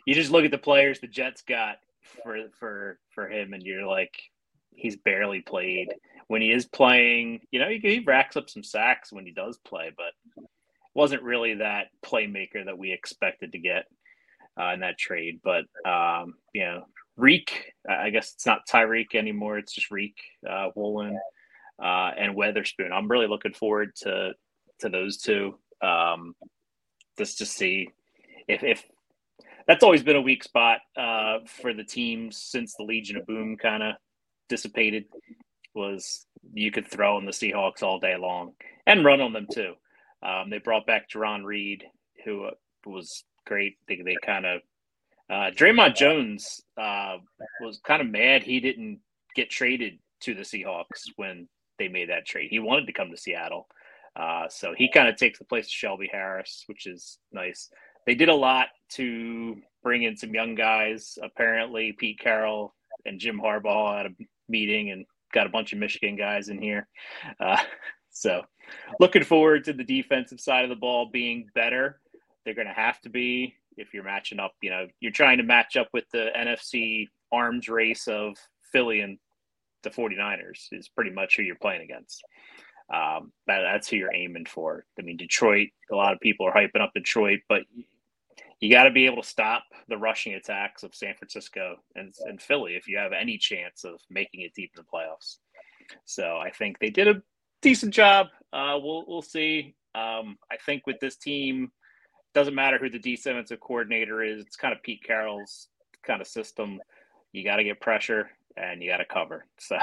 [0.05, 1.77] you just look at the players the Jets got
[2.23, 4.13] for for for him, and you're like,
[4.71, 5.93] he's barely played.
[6.27, 9.57] When he is playing, you know, he, he racks up some sacks when he does
[9.59, 10.45] play, but
[10.93, 13.85] wasn't really that playmaker that we expected to get
[14.59, 15.39] uh, in that trade.
[15.43, 16.85] But um, you know,
[17.17, 20.17] Reek, I guess it's not Tyreek anymore; it's just Reek
[20.49, 21.19] uh, Woolen
[21.81, 22.91] uh, and Weatherspoon.
[22.91, 24.33] I'm really looking forward to
[24.79, 25.57] to those two.
[25.81, 26.35] Um,
[27.17, 27.89] just to see
[28.47, 28.83] if if
[29.67, 33.57] that's always been a weak spot uh, for the teams since the Legion of Boom
[33.57, 33.95] kind of
[34.49, 35.05] dissipated.
[35.73, 38.53] Was you could throw on the Seahawks all day long
[38.87, 39.73] and run on them too.
[40.23, 41.83] Um, they brought back Jarran Reed,
[42.23, 42.51] who uh,
[42.85, 43.77] was great.
[43.87, 44.61] They, they kind of
[45.29, 47.17] uh, Dre'Mont Jones uh,
[47.61, 48.99] was kind of mad he didn't
[49.35, 51.47] get traded to the Seahawks when
[51.79, 52.49] they made that trade.
[52.49, 53.67] He wanted to come to Seattle.
[54.15, 57.69] Uh, so he kind of takes the place of Shelby Harris, which is nice.
[58.05, 61.17] They did a lot to bring in some young guys.
[61.21, 62.73] Apparently, Pete Carroll
[63.05, 64.15] and Jim Harbaugh had a
[64.49, 66.87] meeting and got a bunch of Michigan guys in here.
[67.39, 67.57] Uh,
[68.11, 68.41] so,
[68.99, 71.99] looking forward to the defensive side of the ball being better.
[72.43, 74.53] They're going to have to be if you're matching up.
[74.61, 78.35] You know, you're trying to match up with the NFC arms race of
[78.71, 79.17] Philly and
[79.83, 82.23] the 49ers is pretty much who you're playing against.
[82.93, 84.85] Um, that, that's who you're aiming for.
[84.99, 87.63] I mean, Detroit, a lot of people are hyping up Detroit, but
[88.59, 92.41] you got to be able to stop the rushing attacks of San Francisco and, and
[92.41, 95.37] Philly if you have any chance of making it deep in the playoffs.
[96.05, 97.21] So I think they did a
[97.61, 98.27] decent job.
[98.53, 99.75] Uh, we'll we'll see.
[99.93, 101.71] Um, I think with this team,
[102.35, 104.41] doesn't matter who the defensive coordinator is.
[104.41, 105.69] It's kind of Pete Carroll's
[106.03, 106.79] kind of system.
[107.31, 109.45] You got to get pressure and you got to cover.
[109.57, 109.77] So,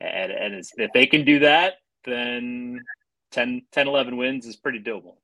[0.00, 2.80] and, and if they can do that, then
[3.30, 5.14] 10, 10, 11 wins is pretty doable.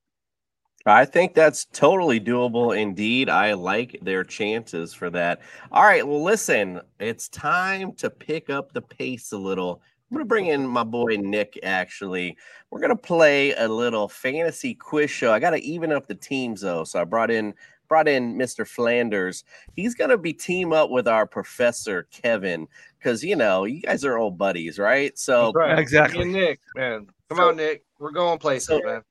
[0.86, 3.28] I think that's totally doable indeed.
[3.28, 5.40] I like their chances for that.
[5.72, 6.06] All right.
[6.06, 9.82] Well, listen, it's time to pick up the pace a little.
[10.10, 12.36] I'm going to bring in my boy Nick, actually.
[12.70, 15.32] We're going to play a little fantasy quiz show.
[15.32, 16.84] I got to even up the teams, though.
[16.84, 17.54] So I brought in
[17.88, 18.66] brought in Mr.
[18.66, 19.44] Flanders.
[19.74, 22.66] He's going to be team up with our professor Kevin
[22.98, 25.16] because you know you guys are old buddies, right?
[25.18, 25.78] So right.
[25.78, 29.02] exactly, Nick, man, come so, on, Nick, we're going places, so, man.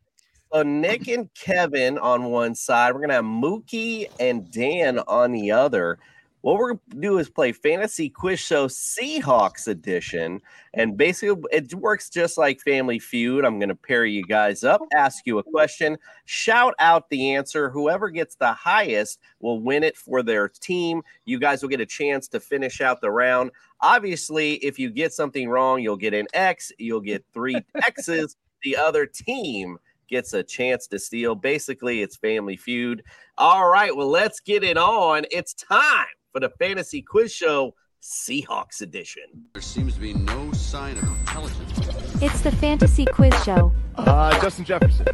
[0.55, 5.51] So Nick and Kevin on one side, we're gonna have Mookie and Dan on the
[5.51, 5.99] other.
[6.39, 10.39] What we're gonna do is play Fantasy Quiz Show Seahawks edition,
[10.73, 13.43] and basically it works just like Family Feud.
[13.43, 17.69] I'm gonna pair you guys up, ask you a question, shout out the answer.
[17.69, 21.01] Whoever gets the highest will win it for their team.
[21.25, 23.51] You guys will get a chance to finish out the round.
[23.81, 26.71] Obviously, if you get something wrong, you'll get an X.
[26.79, 28.37] You'll get three X's.
[28.63, 31.35] the other team gets a chance to steal.
[31.35, 33.03] Basically, it's Family Feud.
[33.37, 35.25] All right, well, let's get it on.
[35.31, 39.23] It's time for the Fantasy Quiz Show Seahawks edition.
[39.53, 42.21] There seems to be no sign of intelligence.
[42.21, 43.71] It's the Fantasy Quiz Show.
[43.95, 45.07] Uh, Justin Jefferson.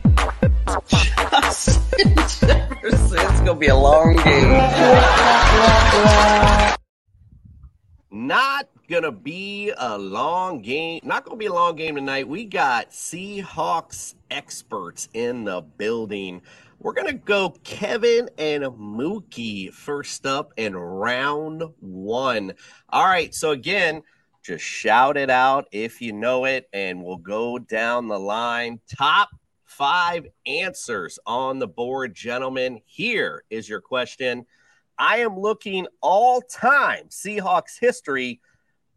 [0.87, 3.19] Justin Jefferson.
[3.19, 4.49] It's going to be a long game.
[8.11, 10.99] Not going to be a long game.
[11.01, 12.27] Not going to be a long game tonight.
[12.27, 16.41] We got Seahawks experts in the building.
[16.77, 22.51] We're going to go Kevin and Mookie first up in round one.
[22.89, 23.33] All right.
[23.33, 24.03] So, again,
[24.43, 28.81] just shout it out if you know it, and we'll go down the line.
[28.93, 29.29] Top
[29.63, 32.81] five answers on the board, gentlemen.
[32.85, 34.45] Here is your question.
[34.97, 38.41] I am looking all time Seahawks history.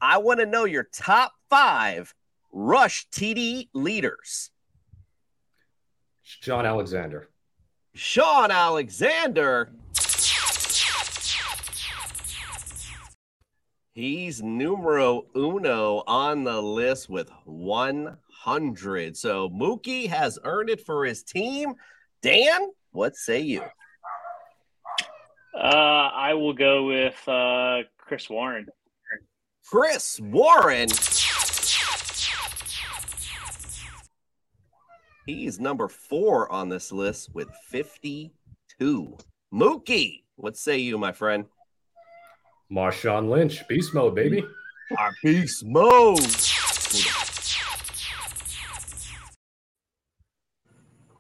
[0.07, 2.15] I want to know your top five
[2.53, 4.51] rush TD leaders.
[6.23, 7.31] Shaun Alexander.
[7.95, 9.73] Shaun Alexander.
[13.95, 19.17] He's numero uno on the list with 100.
[19.17, 21.77] So Mookie has earned it for his team.
[22.21, 23.63] Dan, what say you?
[25.55, 28.69] Uh, I will go with uh, Chris Warren.
[29.67, 30.89] Chris Warren.
[35.27, 39.17] He's number four on this list with 52.
[39.53, 41.47] Mookie, what say you, my friend?
[42.71, 44.45] Marshawn Lynch, beast mode, baby.
[44.99, 46.19] Our beast mode.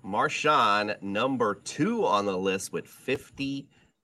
[0.05, 2.87] Marshawn, number two on the list with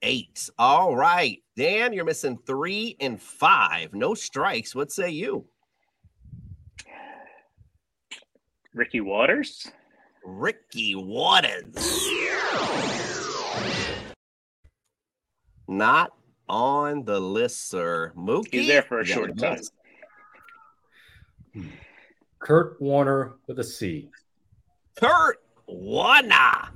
[0.02, 0.50] 58.
[0.58, 1.42] All right.
[1.56, 3.92] Dan, you're missing three and five.
[3.94, 4.74] No strikes.
[4.74, 5.44] What say you?
[8.72, 9.70] Ricky Watters.
[10.24, 11.74] Ricky Watters.
[15.68, 16.12] Not
[16.48, 18.12] on the list, sir.
[18.16, 18.48] Mookie.
[18.52, 19.56] He's there for a you short time.
[19.56, 19.70] guess.
[22.38, 24.08] Curt Warner with a C.
[24.96, 26.70] Curt Warner.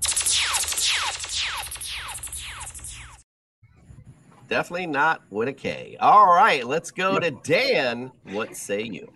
[4.49, 5.97] Definitely not with a K.
[6.01, 8.13] All right, let's go to Dan.
[8.25, 9.13] What say you?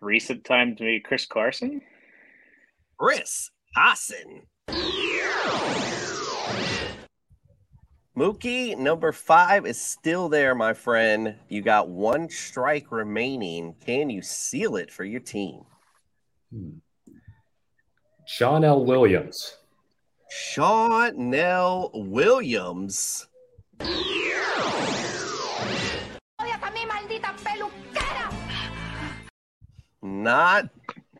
[0.00, 1.82] Recent time to me, Chris Carson.
[2.98, 4.42] Chris Carson.
[8.16, 11.36] Mookie, number five is still there, my friend.
[11.48, 13.74] You got one strike remaining.
[13.84, 15.62] Can you seal it for your team?
[16.52, 16.78] Hmm.
[18.26, 18.84] John L.
[18.84, 19.56] Williams.
[20.30, 21.90] John L.
[21.92, 23.26] Williams.
[30.02, 30.68] Not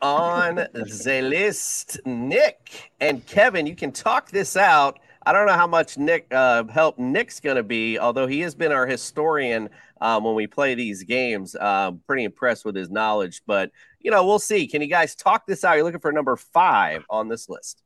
[0.00, 2.00] on the list.
[2.06, 4.98] Nick and Kevin, you can talk this out.
[5.26, 8.54] I don't know how much Nick uh, help Nick's going to be, although he has
[8.54, 9.68] been our historian
[10.00, 11.56] um, when we play these games.
[11.56, 13.70] Um, pretty impressed with his knowledge, but
[14.00, 14.66] you know we'll see.
[14.66, 15.74] Can you guys talk this out?
[15.74, 17.82] You're looking for number five on this list.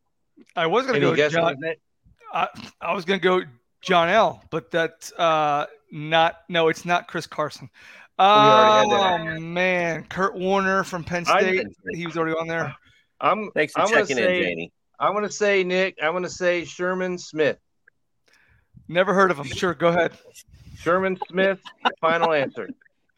[0.57, 1.57] I was going Any to go John.
[2.33, 2.49] I,
[2.81, 3.43] I was going to go
[3.81, 6.37] John L, but that's uh, not.
[6.49, 7.69] No, it's not Chris Carson.
[8.19, 9.41] We already had Oh that.
[9.41, 11.67] man, Curt Warner from Penn State.
[11.93, 12.75] he was already on there.
[13.21, 14.73] I'm Thanks for I'm gonna checking say, in, Janie.
[15.01, 15.99] I'm gonna say Nick.
[16.03, 17.59] I'm gonna say Sherman Smith.
[18.87, 19.47] Never heard of him.
[19.47, 20.13] Sure, go ahead.
[20.77, 21.61] Sherman Smith.
[22.01, 22.69] Final answer.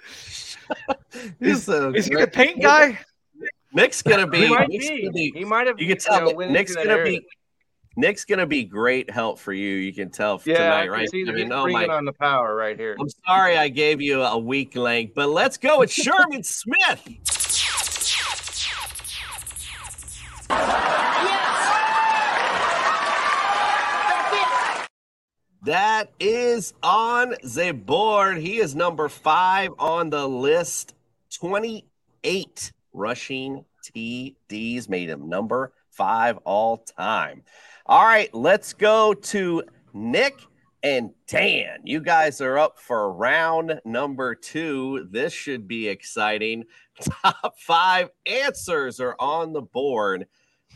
[1.40, 2.98] He's a Is he the paint guy?
[3.76, 4.38] Nick's gonna be.
[4.38, 5.02] He might Nick's be.
[5.02, 5.78] gonna be- He might have.
[5.80, 7.20] You can tell know, Nick's gonna area.
[7.20, 7.26] be.
[7.98, 9.74] Nick's gonna be great help for you.
[9.74, 11.08] You can tell Yeah, tonight, right?
[11.12, 11.86] I mean, oh my!
[11.86, 12.96] on the power right here.
[12.98, 17.06] I'm sorry I gave you a weak link, but let's go with Sherman Smith.
[25.62, 28.38] That is on the board.
[28.38, 30.94] He is number five on the list.
[31.34, 37.42] 28 rushing TDs made him number five all time.
[37.86, 40.40] All right, let's go to Nick
[40.82, 41.80] and Dan.
[41.84, 45.08] You guys are up for round number two.
[45.10, 46.64] This should be exciting.
[47.00, 50.26] Top five answers are on the board.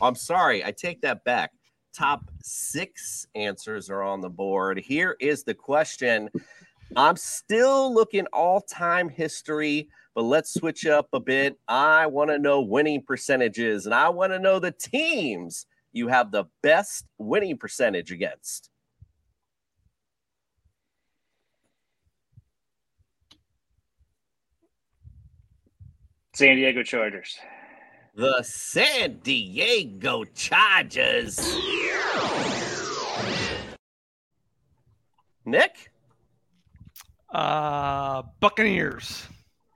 [0.00, 1.52] I'm sorry, I take that back.
[1.92, 4.78] Top six answers are on the board.
[4.78, 6.30] Here is the question.
[6.96, 11.58] I'm still looking all time history, but let's switch up a bit.
[11.68, 16.30] I want to know winning percentages and I want to know the teams you have
[16.30, 18.70] the best winning percentage against.
[26.34, 27.38] San Diego Chargers.
[28.14, 31.38] The San Diego Chargers.
[35.44, 35.90] Nick?
[37.32, 39.26] Uh, Buccaneers.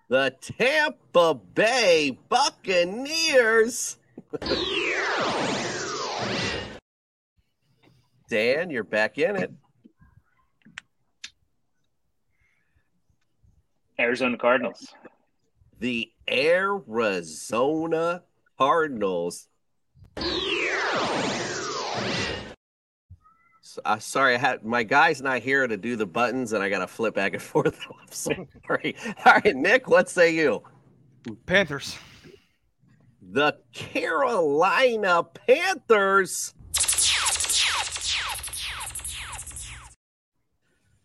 [0.08, 3.96] The Tampa Bay Buccaneers.
[8.28, 9.50] Dan, you're back in it.
[13.98, 14.92] Arizona Cardinals.
[15.78, 18.22] The Arizona
[18.58, 19.48] Cardinals.
[23.84, 26.80] Uh, sorry, I had my guy's not here to do the buttons, and I got
[26.80, 27.78] to flip back and forth.
[27.88, 28.96] I'm sorry.
[29.24, 30.62] All right, Nick, what say you?
[31.46, 31.96] Panthers.
[33.22, 36.54] The Carolina Panthers.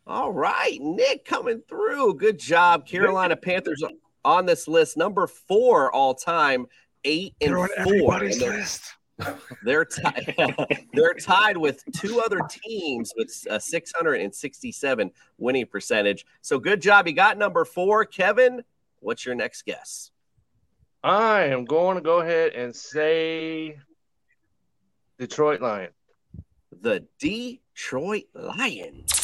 [0.06, 2.16] All right, Nick coming through.
[2.16, 2.88] Good job.
[2.88, 3.84] Carolina Panthers
[4.26, 6.66] on this list, number four all time,
[7.04, 7.86] eight and They're on four.
[7.86, 8.96] everybody's And list.
[9.64, 10.36] They're tied.
[10.94, 16.26] they're tied with two other teams with a 667 winning percentage.
[16.42, 17.08] So good job.
[17.08, 18.64] You got number four, Kevin.
[19.00, 20.12] What's your next guess?
[21.04, 23.80] I am going to go ahead and say
[25.18, 25.94] Detroit Lions.
[26.82, 29.19] The Detroit Lions.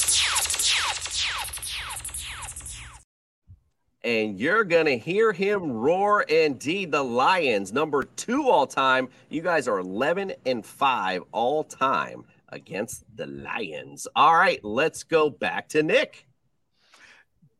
[4.05, 6.91] And you're going to hear him roar indeed.
[6.91, 9.09] The Lions, number two all time.
[9.29, 14.07] You guys are 11 and 5 all time against the Lions.
[14.15, 16.27] All right, let's go back to Nick.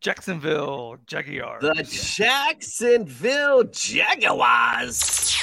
[0.02, 1.64] Jacksonville Jaguars.
[1.64, 5.35] The Jacksonville Jaguars.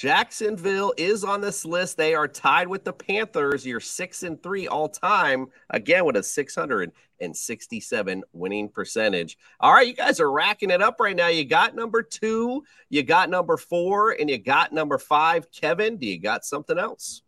[0.00, 1.98] Jacksonville is on this list.
[1.98, 3.66] They are tied with the Panthers.
[3.66, 9.36] You're six and three all time, again with a 667 winning percentage.
[9.60, 11.28] All right, you guys are racking it up right now.
[11.28, 15.52] You got number two, you got number four, and you got number five.
[15.52, 17.20] Kevin, do you got something else?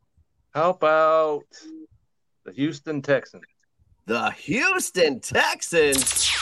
[0.55, 1.43] How about
[2.47, 3.45] the Houston Texans?
[4.07, 6.42] The Houston Texans.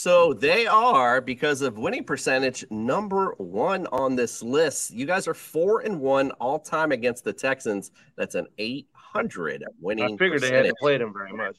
[0.00, 4.92] So they are, because of winning percentage, number one on this list.
[4.92, 7.90] You guys are four and one all time against the Texans.
[8.16, 10.04] That's an 800 winning.
[10.04, 10.56] I figured they percentage.
[10.66, 11.56] hadn't played him very much.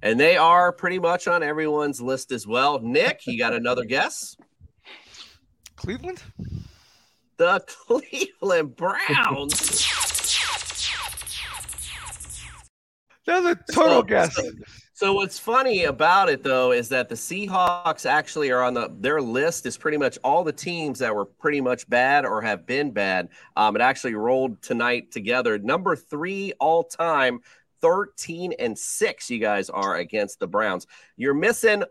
[0.00, 2.78] And they are pretty much on everyone's list as well.
[2.80, 4.34] Nick, you got another guess?
[5.76, 6.22] Cleveland?
[7.36, 9.86] The Cleveland Browns.
[13.26, 14.40] That's a total So- guess.
[14.94, 19.20] So- what's funny about it though is that the Seahawks actually are on the their
[19.20, 22.90] list is pretty much all the teams that were pretty much bad or have been
[22.90, 23.28] bad.
[23.56, 25.58] Um, it actually rolled tonight together.
[25.58, 27.40] Number three all time,
[27.80, 29.30] 13 and six.
[29.30, 30.86] You guys are against the Browns.
[31.16, 31.84] You're missing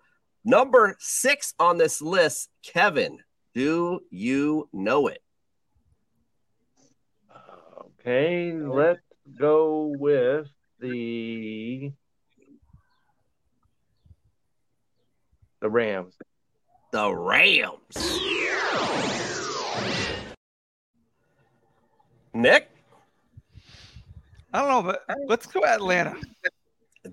[0.44, 3.20] number six on this list, Kevin.
[3.54, 5.22] Do you know it?
[8.00, 9.00] Okay, let's
[9.38, 10.48] go with
[10.80, 11.94] the
[15.64, 16.14] the Rams.
[16.92, 18.20] The Rams.
[22.34, 22.70] Nick?
[24.52, 26.18] I don't know, but let's go Atlanta.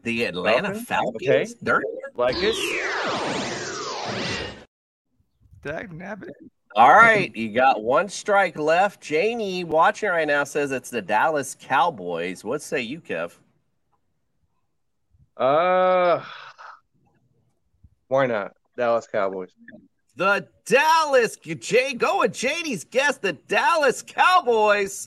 [0.03, 0.89] The Atlanta Falcons?
[0.89, 1.23] Falcons.
[1.23, 1.47] Okay.
[1.63, 1.87] Dirty.
[2.17, 2.57] Like it?
[5.63, 6.31] Dag nabbit.
[6.75, 9.01] All right, you got one strike left.
[9.01, 12.43] Janie watching right now says it's the Dallas Cowboys.
[12.43, 13.33] What say you, Kev?
[15.37, 16.25] Uh
[18.11, 18.53] why not?
[18.77, 19.51] Dallas Cowboys.
[20.17, 23.19] The Dallas Jay go with Janie's guess.
[23.19, 25.07] The Dallas Cowboys.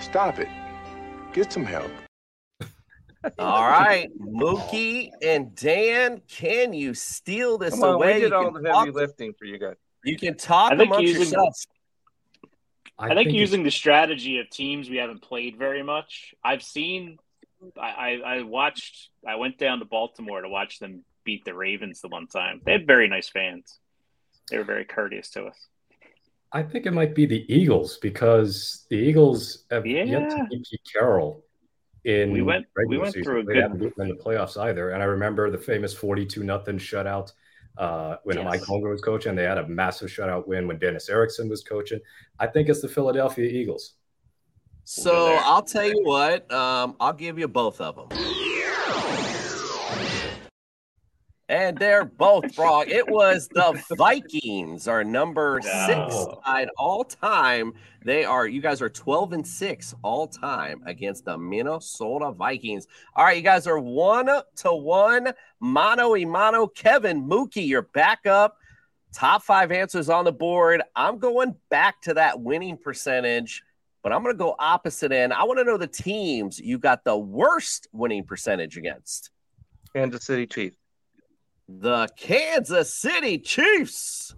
[0.00, 0.48] Stop it.
[1.32, 1.90] Get some help.
[3.38, 8.14] All right, Mookie and Dan, can you steal this Come on, away?
[8.14, 9.74] we did you, all the heavy lifting for you guys.
[10.04, 11.66] you can talk I think amongst using- yourselves.
[13.00, 16.34] I, think, using the strategy of teams we haven't played very much.
[16.42, 17.18] I've seen.
[17.80, 19.10] I, I watched.
[19.26, 22.60] I went down to Baltimore to watch them beat the Ravens the one time.
[22.64, 23.78] They had very nice fans.
[24.50, 25.66] They were very courteous to us.
[26.52, 30.28] I think it might be the Eagles because the Eagles have yet Yeah.
[30.28, 31.44] to beat Pete Carroll
[32.04, 33.24] in We went- we went season.
[33.24, 34.90] through a They good- haven't beaten in the playoffs either.
[34.90, 37.32] And I remember the famous forty-two nothing shutout
[37.76, 38.44] uh, when Yes.
[38.44, 39.34] Mike Holmgren was coaching.
[39.36, 42.00] They had a massive shutout win when Dennis Erickson was coaching.
[42.38, 43.94] I think it's the Philadelphia Eagles.
[44.90, 45.38] So.
[45.42, 46.50] I'll tell you what.
[46.50, 48.18] Um, I'll give you both of them.
[51.50, 52.86] And they're both wrong.
[52.88, 56.40] It was the Vikings, are number six No.
[56.42, 57.74] tied all time.
[58.02, 62.86] They are, you guys are 12 and six all time against the Minnesota Vikings.
[63.14, 65.34] All right, you guys are one to one.
[65.60, 66.74] Mano Imano.
[66.74, 68.56] Kevin Mookie, you're back up.
[69.12, 70.82] Top five answers on the board.
[70.96, 73.62] I'm going back to that winning percentage,
[74.08, 75.34] but I'm going to go opposite end.
[75.34, 79.30] I want to know the teams you got the worst winning percentage against.
[79.94, 80.78] Kansas City Chiefs.
[81.68, 84.34] The Kansas City Chiefs.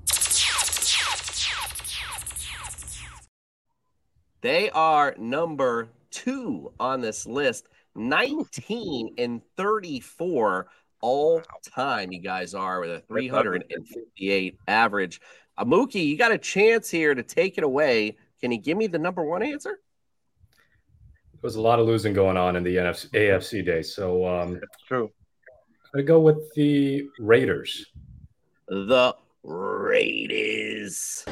[4.41, 10.67] They are number two on this list, 19 and 34
[11.01, 11.43] all
[11.73, 12.11] time.
[12.11, 15.21] You guys are with a 358 average.
[15.57, 18.17] Amuki, you got a chance here to take it away.
[18.41, 19.79] Can you give me the number one answer?
[21.33, 23.95] There was a lot of losing going on in the NFC, AFC days.
[23.95, 25.11] So um, That's true.
[25.95, 27.87] I go with the Raiders.
[28.69, 31.25] The Raiders.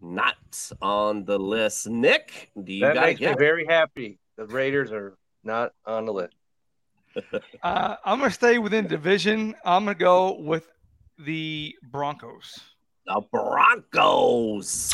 [0.00, 0.36] Not
[0.82, 1.88] on the list.
[1.88, 3.38] Nick, do you that got makes me get?
[3.38, 4.18] very happy.
[4.36, 6.34] The Raiders are not on the list.
[7.62, 9.54] Uh, I'm gonna stay within division.
[9.64, 10.68] I'm gonna go with
[11.18, 12.60] the Broncos.
[13.06, 14.92] The Broncos.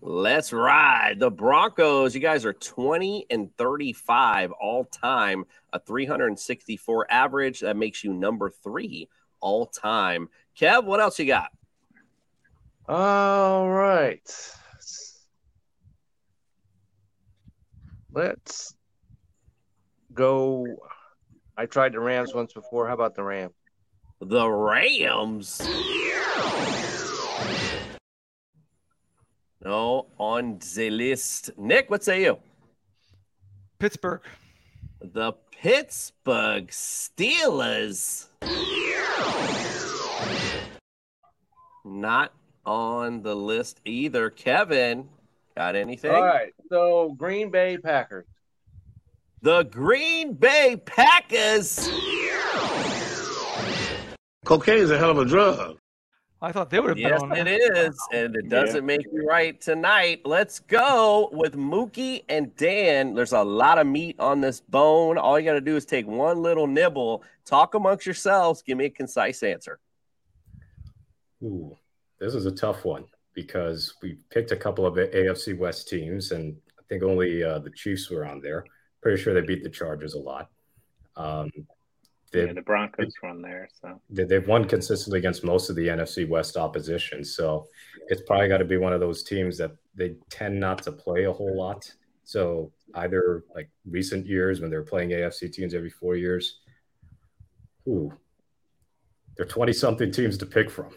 [0.00, 1.20] Let's ride.
[1.20, 7.60] The Broncos, you guys are 20 and 35 all time, a 364 average.
[7.60, 9.08] That makes you number three
[9.40, 10.28] all time.
[10.58, 11.50] Kev, what else you got?
[12.88, 14.28] All right.
[18.12, 18.74] Let's
[20.12, 20.66] go.
[21.56, 22.88] I tried the Rams once before.
[22.88, 23.52] How about the Rams?
[24.24, 25.60] The Rams.
[29.64, 31.50] No, on the list.
[31.58, 32.38] Nick, what say you?
[33.80, 34.20] Pittsburgh.
[35.00, 38.28] The Pittsburgh Steelers.
[41.84, 42.32] Not
[42.64, 44.30] on the list either.
[44.30, 45.08] Kevin,
[45.56, 46.14] got anything?
[46.14, 46.54] All right.
[46.68, 48.26] So Green Bay Packers.
[49.42, 51.90] The Green Bay Packers.
[54.44, 55.78] Cocaine's a hell of a drug.
[56.40, 57.86] I thought they would have Yes, been on it there.
[57.86, 60.22] is, and it doesn't make you right tonight.
[60.24, 63.14] Let's go with Mookie and Dan.
[63.14, 65.18] There's a lot of meat on this bone.
[65.18, 68.86] All you got to do is take one little nibble, talk amongst yourselves, give me
[68.86, 69.78] a concise answer.
[71.44, 71.76] Ooh,
[72.18, 76.56] this is a tough one because we picked a couple of AFC West teams, and
[76.76, 78.64] I think only uh, the Chiefs were on there.
[79.00, 80.50] Pretty sure they beat the Chargers a lot.
[81.16, 81.50] Um,
[82.32, 83.68] they, Yeah, the Broncos on there.
[83.80, 87.68] So they- they've won consistently against most of the NFC West opposition, so
[88.08, 91.24] it's probably got to be one of those teams that they tend not to play
[91.24, 91.94] a whole lot.
[92.24, 96.60] So either like recent years when they're playing AFC teams every four years,
[97.86, 98.12] ooh,
[99.36, 100.90] they're twenty something teams to pick from.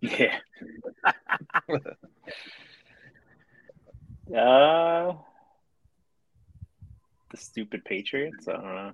[0.00, 0.38] yeah.
[4.36, 5.12] uh,
[7.30, 8.48] the stupid Patriots.
[8.48, 8.92] I don't know.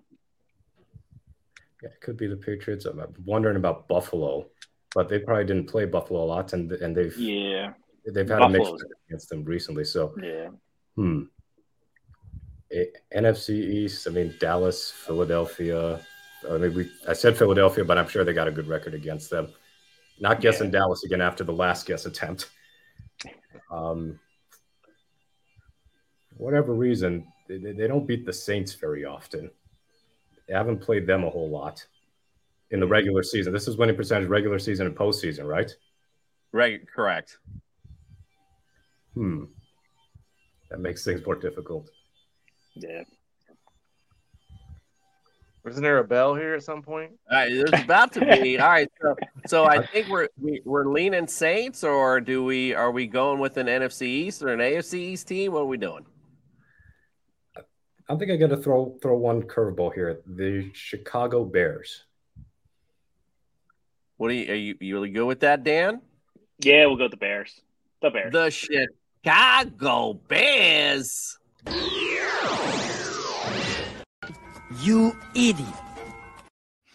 [1.82, 2.84] Yeah, it could be the Patriots.
[2.84, 4.46] I'm wondering about Buffalo,
[4.94, 7.72] but they probably didn't play Buffalo a lot, and and they've Yeah.
[8.06, 9.84] they've had a mixed against them recently.
[9.84, 10.50] So Yeah.
[10.96, 11.22] hmm,
[12.72, 14.06] A- NFC East.
[14.06, 16.00] I mean Dallas, Philadelphia.
[16.48, 19.30] I mean, we I said Philadelphia, but I'm sure they got a good record against
[19.30, 19.48] them.
[20.18, 22.50] Not guessing Dallas again after the last guess attempt.
[23.70, 24.20] Um,
[26.36, 29.50] whatever reason, they they don't beat the Saints very often.
[30.50, 31.86] They haven't played them a whole lot
[32.72, 33.52] in the regular season.
[33.52, 35.70] This is winning percentage regular season and postseason, right?
[36.50, 37.38] Right, correct.
[39.14, 39.44] Hmm.
[40.68, 41.88] That makes things more difficult.
[42.74, 43.04] Yeah.
[45.64, 47.12] Wasn't there a bell here at some point?
[47.30, 48.58] All right, there's about to be.
[48.60, 49.14] All right, so
[49.46, 53.56] so I think we're we, we're leaning Saints, or do we are we going with
[53.56, 55.52] an NFC East or an AFC East team?
[55.52, 56.06] What are we doing?
[58.10, 60.20] I think I got to throw throw one curveball here.
[60.26, 62.02] The Chicago Bears.
[64.16, 66.02] What are you are you, you really good with that, Dan?
[66.58, 67.60] Yeah, we'll go with the Bears.
[68.02, 68.32] The Bears.
[68.32, 71.38] The Chicago Bears.
[74.82, 75.68] You idiot.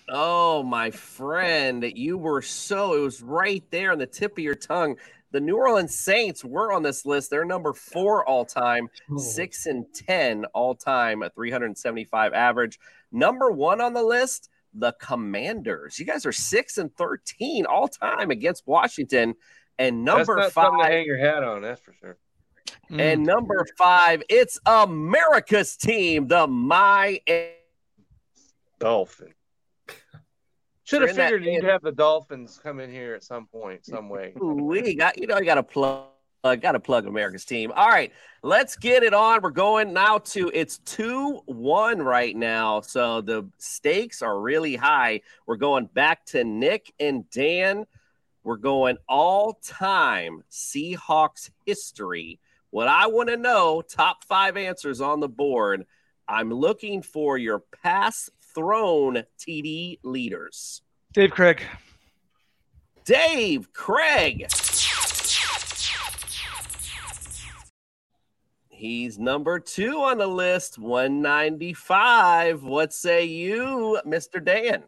[0.09, 4.53] Oh, my friend, you were so, it was right there on the tip of your
[4.53, 4.97] tongue.
[5.31, 7.29] The New Orleans Saints were on this list.
[7.29, 9.17] They're number four all time, oh.
[9.17, 12.79] six and 10 all time, a 375 average.
[13.11, 15.99] Number one on the list, the Commanders.
[15.99, 19.35] You guys are six and 13 all time against Washington.
[19.77, 21.61] And number that's not something to five, hang your hat on.
[21.61, 22.17] That's for sure.
[22.89, 27.19] and number five, it's America's team, the My
[28.79, 29.33] Dolphin.
[30.85, 34.33] Should have figured you'd have the Dolphins come in here at some point, some way.
[34.35, 36.05] We got you know you got to plug
[36.43, 37.71] got to plug America's team.
[37.75, 38.13] All right,
[38.43, 39.41] let's get it on.
[39.41, 45.21] We're going now to it's two one right now, so the stakes are really high.
[45.47, 47.85] We're going back to Nick and Dan.
[48.43, 52.39] We're going all time Seahawks history.
[52.69, 55.87] What I want to know, top five answers on the board.
[56.27, 60.81] I'm looking for your pass thrown TD leaders.
[61.13, 61.61] Dave Krieg.
[63.03, 64.47] Dave Krieg.
[68.69, 72.63] He's number two on the list, 195.
[72.63, 74.43] What say you, Mr.
[74.43, 74.83] Dan?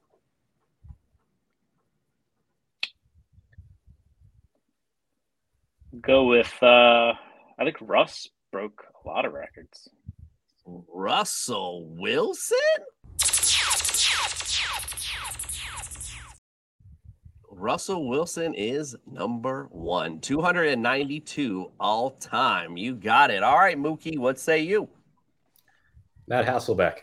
[6.01, 7.13] Go with uh
[7.59, 9.89] I think Russ broke a lot of records.
[10.65, 12.57] Russell Wilson?
[17.58, 22.78] Russell Wilson is number one, 292 all time.
[22.78, 23.41] You got it.
[23.41, 24.88] All right, Mookie, what say you?
[26.28, 26.99] Matt Hasselbeck.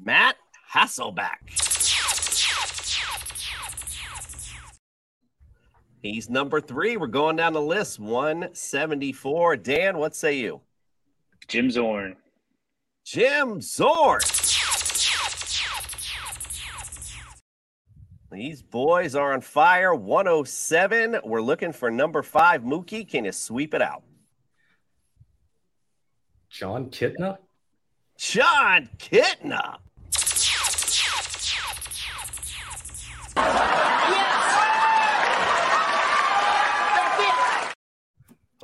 [0.00, 0.36] Matt
[0.72, 1.38] Hasselbeck.
[6.02, 6.96] He's number three.
[6.96, 7.98] We're going down the list.
[7.98, 9.56] 174.
[9.56, 10.60] Dan, what say you?
[11.48, 12.14] Jim Zorn.
[13.04, 14.20] Jim Zorn.
[18.30, 19.94] These boys are on fire.
[19.94, 21.20] 107.
[21.24, 22.62] We're looking for number five.
[22.62, 24.02] Mookie, can you sweep it out?
[26.50, 27.38] Jon Kitna?
[28.18, 29.78] Jon Kitna.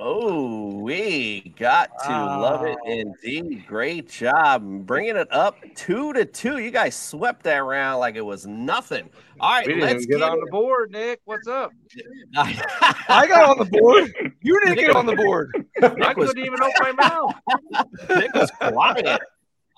[0.07, 3.67] Oh, we got to love it indeed.
[3.67, 6.59] Great job bringing it up two to two.
[6.59, 9.09] You guys swept that round like it was nothing.
[9.41, 11.23] All right, We didn't let's get get on the board, Nick.
[11.25, 11.73] What's up?
[12.37, 14.13] I got on the board.
[14.43, 15.67] You didn't get on the board.
[15.83, 17.35] I couldn't even open my mouth.
[18.11, 19.23] Nick was quiet.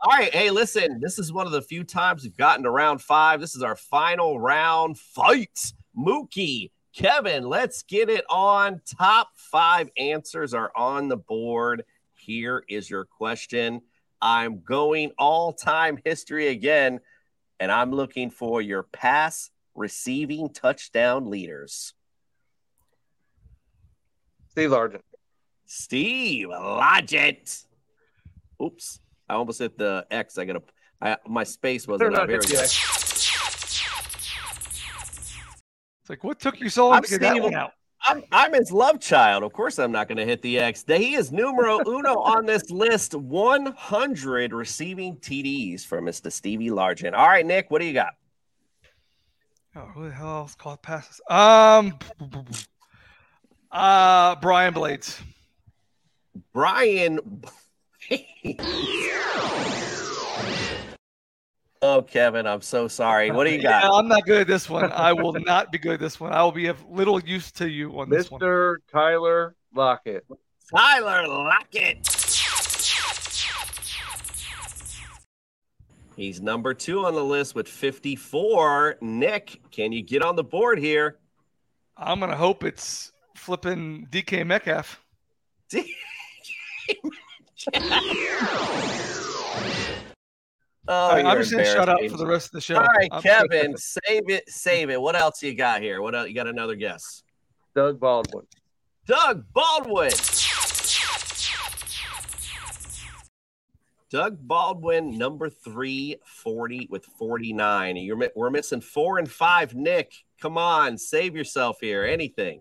[0.02, 0.98] All right, hey, listen.
[1.00, 3.40] This is one of the few times we've gotten to round five.
[3.40, 5.72] This is our final round fight.
[5.96, 8.80] Mookie, Kevin, let's get it on.
[8.98, 11.84] Top five answers are on the board.
[12.14, 13.82] Here is your question.
[14.22, 17.00] I'm going all time history again,
[17.60, 21.92] and I'm looking for your pass receiving touchdown leaders.
[24.48, 25.02] Steve Largent.
[25.66, 27.66] Steve Largent.
[28.62, 29.00] Oops.
[29.28, 30.38] I almost hit the X.
[30.38, 30.62] I gotta
[31.26, 32.30] my space wasn't up.
[32.30, 32.40] Here
[36.06, 37.72] It's like, what took you so long I'm to get that one out?
[38.00, 39.42] I'm, I'm his love child.
[39.42, 40.84] Of course, I'm not going to hit the X.
[40.86, 43.16] He is numero uno on this list.
[43.16, 46.30] 100 receiving TDs for Mr.
[46.30, 47.12] Stevie Largent.
[47.14, 48.14] All right, Nick, what do you got?
[49.74, 51.20] Oh, who the hell else caught passes?
[51.28, 51.98] Um,
[53.72, 55.20] uh, Brian Blades.
[56.52, 57.42] Brian.
[61.82, 63.30] oh, Kevin, I'm so sorry.
[63.30, 63.84] What do you got?
[63.84, 64.92] Yeah, I'm not good at this one.
[64.92, 66.32] I will not be good at this one.
[66.32, 68.40] I will be of little use to you on this one.
[68.40, 68.76] Mr.
[68.90, 70.26] Tyler Lockett.
[70.70, 72.06] Tyler Lockett.
[76.16, 78.96] He's number two on the list with 54.
[79.02, 81.18] Nick, can you get on the board here?
[81.98, 85.02] I'm gonna hope it's flipping DK Metcalf.
[90.88, 92.76] Oh, All right, I'm just gonna shut up for the rest of the show.
[92.76, 95.00] All right, I'm- Kevin, save it, save it.
[95.00, 96.00] What else you got here?
[96.00, 96.28] What else?
[96.28, 97.22] You got another guess?
[97.74, 98.46] Doug Baldwin.
[99.06, 100.12] Doug Baldwin.
[104.08, 107.96] Doug Baldwin, number three forty with 49.
[107.96, 109.74] You're, we're missing four and five.
[109.74, 112.04] Nick, come on, save yourself here.
[112.04, 112.60] Anything.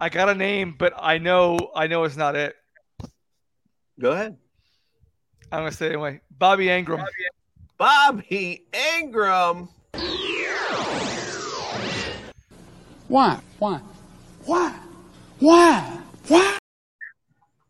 [0.00, 2.54] I got a name, but I know I know it's not it.
[4.00, 4.36] Go ahead.
[5.50, 6.20] I'm gonna say it anyway.
[6.38, 7.04] Bobby Engram.
[7.78, 9.68] Bobby Engram.
[13.08, 13.40] Why?
[13.58, 13.80] Why?
[14.44, 14.78] Why?
[15.38, 15.98] Why?
[16.26, 16.58] Why?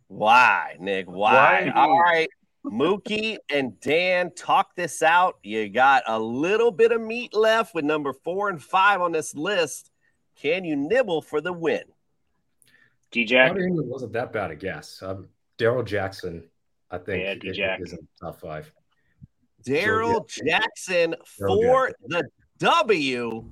[0.09, 1.07] Why, Nick?
[1.07, 1.71] Why?
[1.73, 1.73] Why?
[1.75, 2.29] All right.
[2.67, 5.37] Mookie and Dan, talk this out.
[5.45, 9.35] You got a little bit of meat left with number four and five on this
[9.35, 9.91] list.
[10.41, 11.83] Can you nibble for the win?
[13.13, 15.01] dj jack Bobby Engram wasn't that bad a guess.
[15.03, 16.45] Um, Darrell Jackson,
[16.91, 17.81] I think, Yeah, is- D-Jack.
[17.83, 18.73] is in the top five.
[19.65, 22.25] Darrell Jackson Darrell for the
[22.59, 23.51] W.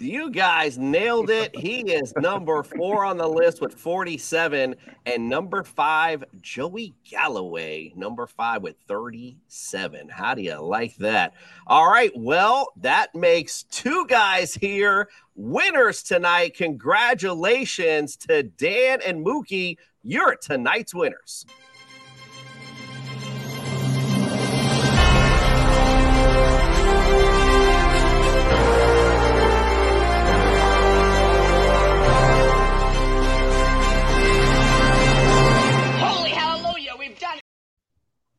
[0.00, 1.54] You guys nailed it.
[1.54, 4.74] He is number four on the list with 47.
[5.04, 10.08] And number five, Joey Galloway, number five with 37.
[10.08, 11.34] How do you like that?
[11.66, 12.12] All right.
[12.16, 16.56] Well, that makes two guys here winners tonight.
[16.56, 19.76] Congratulations to Dan and Mookie.
[20.02, 21.44] You're tonight's winners.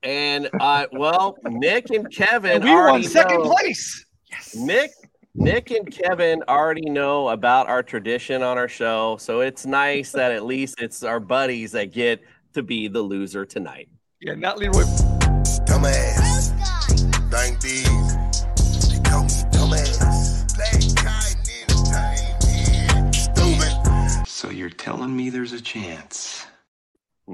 [0.04, 4.06] And uh, well, Nick and Kevin And we won already second know- place.
[4.56, 4.92] Nick,
[5.36, 10.32] Nick and Kevin already know about our tradition on our show, so it's nice that
[10.32, 12.22] at least it's our buddies that get
[12.54, 13.90] to be the loser tonight.
[14.22, 14.84] Yeah, not Leroy.
[15.68, 16.50] Dumbass.
[17.30, 17.84] Thank these.
[18.90, 20.42] They call me dumbass.
[23.14, 24.28] Stupid.
[24.28, 26.46] So you're telling me there's a chance?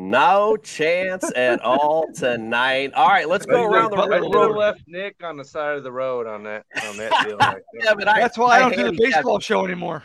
[0.08, 2.94] No chance at all tonight.
[2.94, 4.56] All right, let's go around the I should have room.
[4.56, 7.38] left Nick on the side of the road on that on that deal.
[7.38, 7.64] Right.
[7.84, 10.04] Yeah, but I- That's why I don't do the baseball show anymore.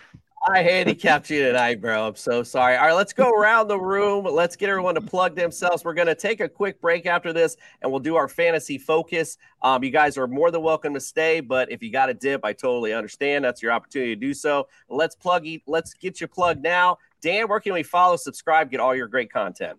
[0.48, 2.08] I handicapped you tonight, bro.
[2.08, 2.76] I'm so sorry.
[2.76, 4.24] All right, let's go around the room.
[4.24, 5.84] Let's get everyone to plug themselves.
[5.84, 9.36] We're going to take a quick break after this, and we'll do our fantasy focus.
[9.60, 12.44] Um, you guys are more than welcome to stay, but if you got a dip,
[12.44, 13.44] I totally understand.
[13.44, 14.66] That's your opportunity to do so.
[14.88, 15.46] Let's plug.
[15.46, 16.96] e- Let's get you plugged now.
[17.22, 19.78] Dan, where can we follow, subscribe, get all your great content?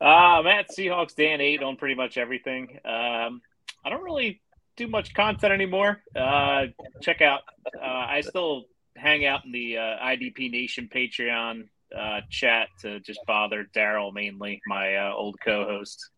[0.00, 2.78] Uh, I'm at Seahawks Dan eight on pretty much everything.
[2.84, 3.40] Um,
[3.84, 4.42] I don't really
[4.76, 6.00] do much content anymore.
[6.14, 6.66] Uh,
[7.00, 7.40] check out.
[7.80, 8.64] Uh, I still
[8.96, 14.60] hang out in the uh, IDP Nation Patreon uh, chat to just bother Daryl mainly,
[14.66, 16.10] my uh, old co-host.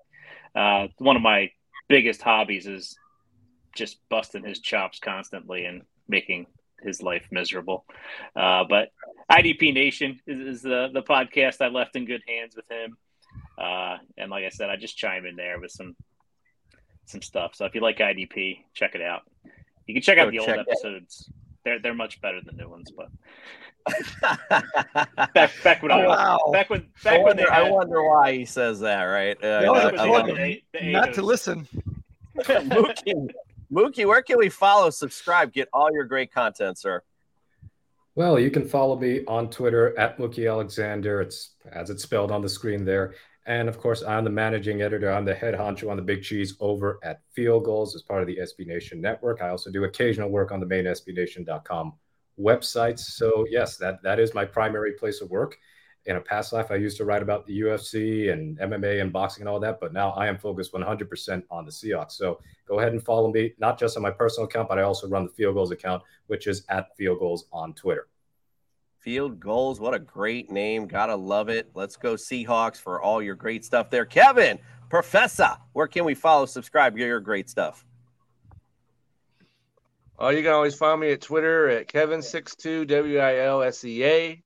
[0.55, 1.51] Uh, one of my
[1.89, 2.97] biggest hobbies is
[3.75, 6.47] just busting his chops constantly and making
[6.87, 7.85] his life miserable.
[8.35, 8.91] Uh, but
[9.31, 12.97] IDP Nation is, is the the podcast I left in good hands with him.
[13.59, 15.97] Uh, and like I said, I just chime in there with some
[17.07, 17.55] some stuff.
[17.55, 19.23] So if you like IDP, check it out.
[19.87, 20.67] You can check out Go the old check it.
[20.71, 21.31] episodes.
[21.65, 23.09] They're they're much better than new ones, but
[25.35, 26.51] back back when I Oh, was wow.
[26.53, 29.37] back when I back when they wonder, I wonder why he says that, right?
[29.43, 30.39] Uh, No, I- they I told love
[30.83, 31.67] not to listen.
[32.39, 33.31] Mookie,
[33.73, 37.03] Mookie, where can we follow, subscribe, get all your great content, sir?
[38.15, 41.21] Well, you can follow me on Twitter at Mookie Alexander.
[41.21, 43.15] It's as it's spelled on the screen there.
[43.47, 45.13] And of course, I'm the managing editor.
[45.13, 48.27] I'm the head honcho on the Big Cheese over at Field Gulls as part of
[48.27, 49.43] the SB Nation network.
[49.43, 51.93] I also do occasional work on the main SBNation.com
[52.41, 53.01] websites.
[53.01, 55.57] So yes, that that is my primary place of work.
[56.07, 59.43] In a past life, I used to write about the UFC and MMA and boxing
[59.43, 62.13] and all that, but now I am focused 100% on the Seahawks.
[62.13, 65.09] So go ahead and follow me, not just on my personal account, but I also
[65.09, 68.07] run the Field Gulls account, which is at Field Gulls on Twitter.
[69.01, 69.81] Field Gulls.
[69.81, 70.87] What a great name.
[70.87, 71.71] Gotta love it.
[71.75, 74.05] Let's go Seahawks for all your great stuff there.
[74.05, 77.85] Kevin, Professor, where can we follow, subscribe, get your great stuff?
[80.19, 84.05] Oh, you can always find me at Twitter at Kevin62 W I L S E
[84.05, 84.43] A.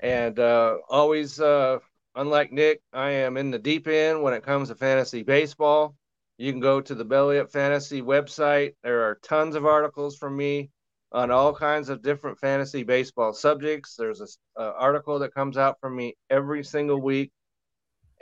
[0.00, 1.78] And uh, always, uh,
[2.14, 5.94] unlike Nick, I am in the deep end when it comes to fantasy baseball.
[6.38, 8.74] You can go to the Belly Up Fantasy website.
[8.82, 10.70] There are tons of articles from me
[11.12, 13.94] on all kinds of different fantasy baseball subjects.
[13.94, 14.20] There's
[14.56, 17.30] a uh, article that comes out from me every single week.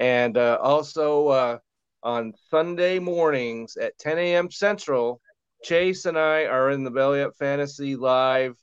[0.01, 1.59] And uh, also uh,
[2.03, 4.51] on Sunday mornings at 10 a.m.
[4.51, 5.21] Central,
[5.63, 8.57] Chase and I are in the Belly Up Fantasy Live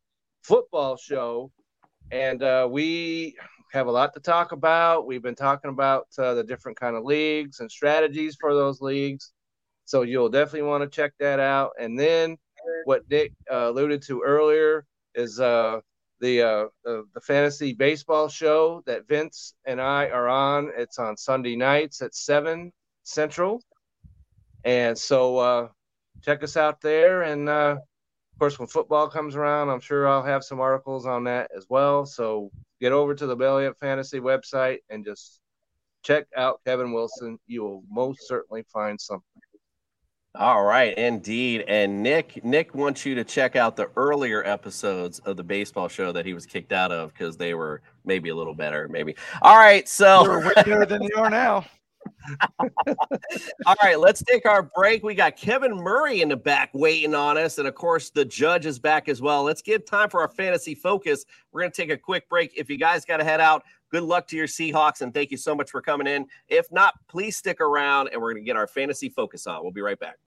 [0.43, 1.51] football show,
[2.15, 3.35] and uh, we
[3.73, 5.05] have a lot to talk about.
[5.05, 9.33] We've been talking about uh, the different kind of leagues and strategies for those leagues,
[9.83, 11.71] so you'll definitely want to check that out.
[11.77, 12.37] And then
[12.85, 15.81] what Nick uh, alluded to earlier is uh,
[16.21, 20.71] the uh, the the fantasy baseball show that Vince and I are on.
[20.77, 22.71] It's on Sunday nights at seven
[23.03, 23.61] Central,
[24.63, 25.67] and so uh,
[26.23, 27.23] check us out there.
[27.23, 27.49] And
[28.35, 31.67] of course, when football comes around, I'm sure I'll have some articles on that as
[31.69, 32.05] well.
[32.05, 35.39] So get over to the Belly Up Fantasy website and just
[36.03, 37.39] check out Kevin Wilson.
[37.47, 39.41] You will most certainly find something.
[40.37, 41.63] All right, indeed.
[41.69, 46.11] And Nick, Nick wants you to check out the earlier episodes of the baseball show
[46.11, 49.15] that he was kicked out of because they were maybe a little better, maybe.
[49.43, 51.65] All right, so They're way better than they are now.
[53.65, 55.03] All right, let's take our break.
[55.03, 57.57] We got Kevin Murray in the back waiting on us.
[57.57, 59.43] And of course, the judge is back as well.
[59.43, 61.25] Let's give time for our fantasy focus.
[61.51, 62.53] We're going to take a quick break.
[62.57, 65.01] If you guys got to head out, good luck to your Seahawks.
[65.01, 66.25] And thank you so much for coming in.
[66.47, 69.61] If not, please stick around and we're going to get our fantasy focus on.
[69.61, 70.17] We'll be right back.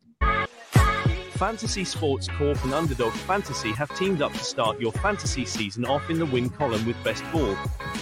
[1.39, 6.11] Fantasy Sports Corp and Underdog Fantasy have teamed up to start your fantasy season off
[6.11, 7.55] in the win column with Best Ball.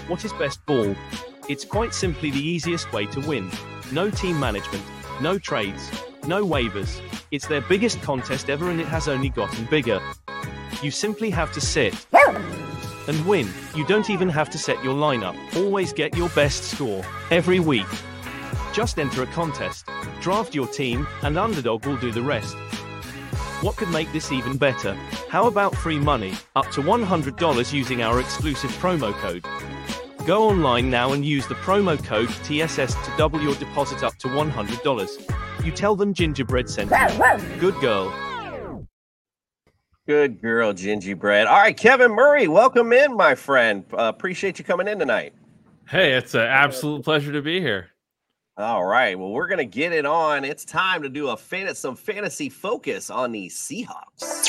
[0.08, 0.96] What is Best Ball?
[1.46, 3.50] It's quite simply the easiest way to win.
[3.92, 4.82] No team management,
[5.20, 5.90] no trades,
[6.26, 6.98] no waivers.
[7.30, 10.00] It's their biggest contest ever and it has only gotten bigger.
[10.82, 12.06] You simply have to sit
[13.06, 13.50] and win.
[13.74, 15.36] You don't even have to set your lineup.
[15.54, 17.86] Always get your best score every week.
[18.72, 19.90] Just enter a contest,
[20.22, 22.56] draft your team, and Underdog will do the rest.
[23.62, 24.92] What could make this even better?
[25.30, 29.46] How about free money, up to $100 using our exclusive promo code?
[30.26, 34.28] Go online now and use the promo code TSS to double your deposit up to
[34.28, 35.64] $100.
[35.64, 37.58] You tell them Gingerbread sent you.
[37.58, 38.12] Good girl.
[40.06, 41.46] Good girl, Gingerbread.
[41.46, 43.86] All right, Kevin Murray, welcome in, my friend.
[43.90, 45.32] Uh, appreciate you coming in tonight.
[45.88, 47.88] Hey, it's an absolute pleasure to be here.
[48.58, 49.18] All right.
[49.18, 50.42] Well, we're gonna get it on.
[50.44, 54.46] It's time to do a fan- some fantasy focus on the Seahawks.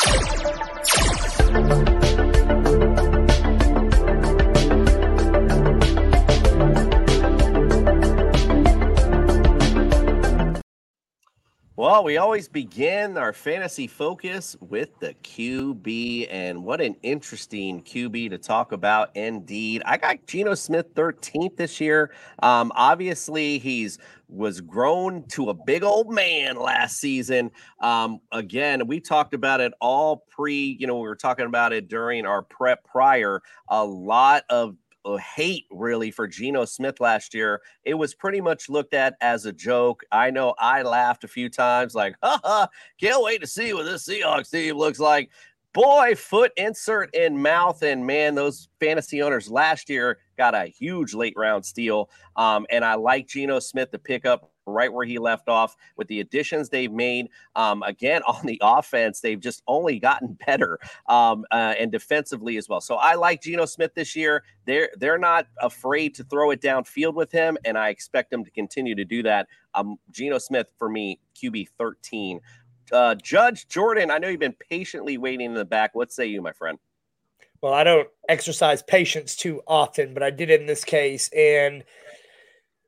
[11.77, 18.31] Well, we always begin our fantasy focus with the QB, and what an interesting QB
[18.31, 19.83] to talk about indeed.
[19.85, 22.09] I got Geno Smith 13th this year.
[22.41, 27.51] Um, obviously, he's was grown to a big old man last season.
[27.79, 31.89] Um, again, we talked about it all pre, you know, we were talking about it
[31.89, 33.43] during our prep prior.
[33.69, 34.75] A lot of
[35.15, 37.61] hate really for Geno Smith last year.
[37.85, 40.03] It was pretty much looked at as a joke.
[40.11, 42.67] I know I laughed a few times, like, haha,
[42.99, 45.29] can't wait to see what this Seahawks team looks like.
[45.73, 47.81] Boy, foot insert in mouth.
[47.83, 52.09] And man, those fantasy owners last year got a huge late round steal.
[52.35, 56.07] Um, and I like Geno Smith to pick up right where he left off with
[56.07, 57.29] the additions they've made.
[57.55, 62.69] Um, again, on the offense, they've just only gotten better um, uh, and defensively as
[62.69, 62.81] well.
[62.81, 64.43] So I like Geno Smith this year.
[64.65, 68.51] They're they're not afraid to throw it downfield with him, and I expect them to
[68.51, 69.47] continue to do that.
[69.73, 72.41] Um, Geno Smith for me, QB thirteen.
[72.91, 75.93] Uh, Judge Jordan, I know you've been patiently waiting in the back.
[75.93, 76.77] What say you, my friend?
[77.61, 81.29] Well, I don't exercise patience too often, but I did in this case.
[81.35, 81.83] And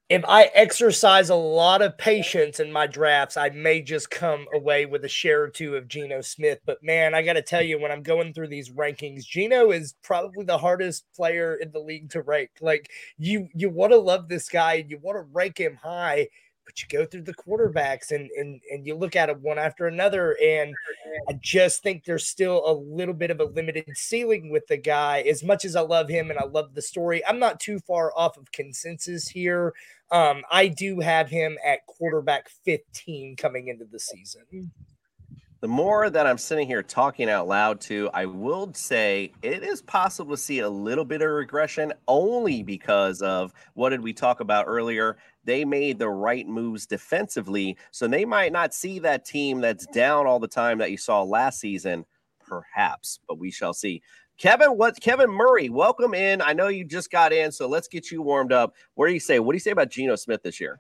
[0.10, 4.88] if I exercise a lot of patience in my drafts, I may just come away
[4.88, 6.60] with a share or two of Geno Smith.
[6.66, 9.94] But man, I got to tell you, when I'm going through these rankings, Geno is
[10.02, 12.50] probably the hardest player in the league to rank.
[12.60, 12.90] Like
[13.20, 16.30] you, you want to love this guy and you want to rank him high,
[16.70, 19.88] but you go through the quarterbacks and and and you look at them one after
[19.88, 20.76] another, and
[21.28, 25.22] I just think there's still a little bit of a limited ceiling with the guy.
[25.22, 28.14] As much as I love him and I love the story, I'm not too far
[28.16, 29.74] off of consensus here.
[30.12, 34.72] Um, I do have him at quarterback 15 coming into the season.
[35.62, 39.82] The more that I'm sitting here talking out loud to, I will say it is
[39.82, 44.40] possible to see a little bit of regression only because of what did we talk
[44.40, 45.18] about earlier?
[45.50, 47.76] They made the right moves defensively.
[47.90, 51.24] So they might not see that team that's down all the time that you saw
[51.24, 52.06] last season,
[52.40, 54.04] perhaps, but we shall see.
[54.38, 56.40] Kevin, what Kevin Murray, welcome in.
[56.40, 58.76] I know you just got in, so let's get you warmed up.
[58.94, 59.40] What do you say?
[59.40, 60.78] What do you say about Geno Smith this year?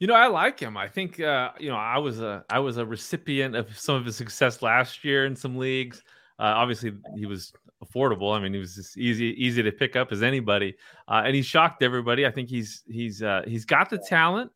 [0.00, 0.76] You know, I like him.
[0.76, 4.04] I think uh, you know, I was a I was a recipient of some of
[4.04, 6.02] his success last year in some leagues.
[6.38, 7.52] Uh, obviously, he was
[7.84, 8.36] affordable.
[8.36, 10.74] I mean, he was easy easy to pick up as anybody,
[11.08, 12.26] uh, and he shocked everybody.
[12.26, 14.50] I think he's he's uh, he's got the talent.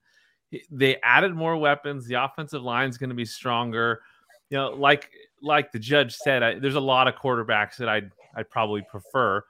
[0.71, 2.07] They added more weapons.
[2.07, 4.01] The offensive line is going to be stronger.
[4.51, 5.11] You know, like
[5.43, 9.43] like the judge said, I, there's a lot of quarterbacks that I'd I'd probably prefer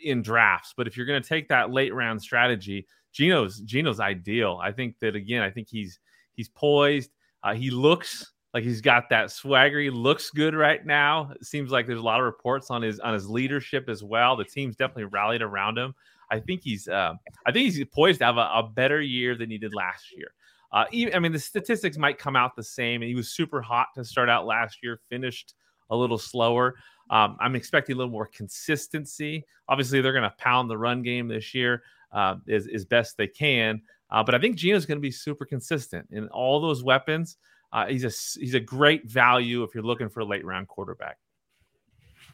[0.00, 0.74] in drafts.
[0.76, 4.60] But if you're going to take that late round strategy, Gino's Geno's ideal.
[4.62, 5.98] I think that again, I think he's
[6.34, 7.10] he's poised.
[7.42, 9.78] Uh, he looks like he's got that swagger.
[9.78, 11.30] He looks good right now.
[11.38, 14.34] It seems like there's a lot of reports on his on his leadership as well.
[14.34, 15.94] The team's definitely rallied around him.
[16.30, 17.12] I think he's uh,
[17.44, 20.28] I think he's poised to have a, a, better year than he did last year.
[20.72, 23.02] Uh, even, I mean, the statistics might come out the same.
[23.02, 25.52] He was super hot to start out last year, finished
[25.90, 26.76] a little slower.
[27.10, 29.44] Um, I'm expecting a little more consistency.
[29.68, 33.28] Obviously, they're going to pound the run game this year uh, as, as best they
[33.28, 33.82] can.
[34.10, 37.36] Uh, but I think Geno's going to be super consistent in all those weapons.
[37.76, 41.18] Uh, he's a he's a great value if you're looking for a late round quarterback.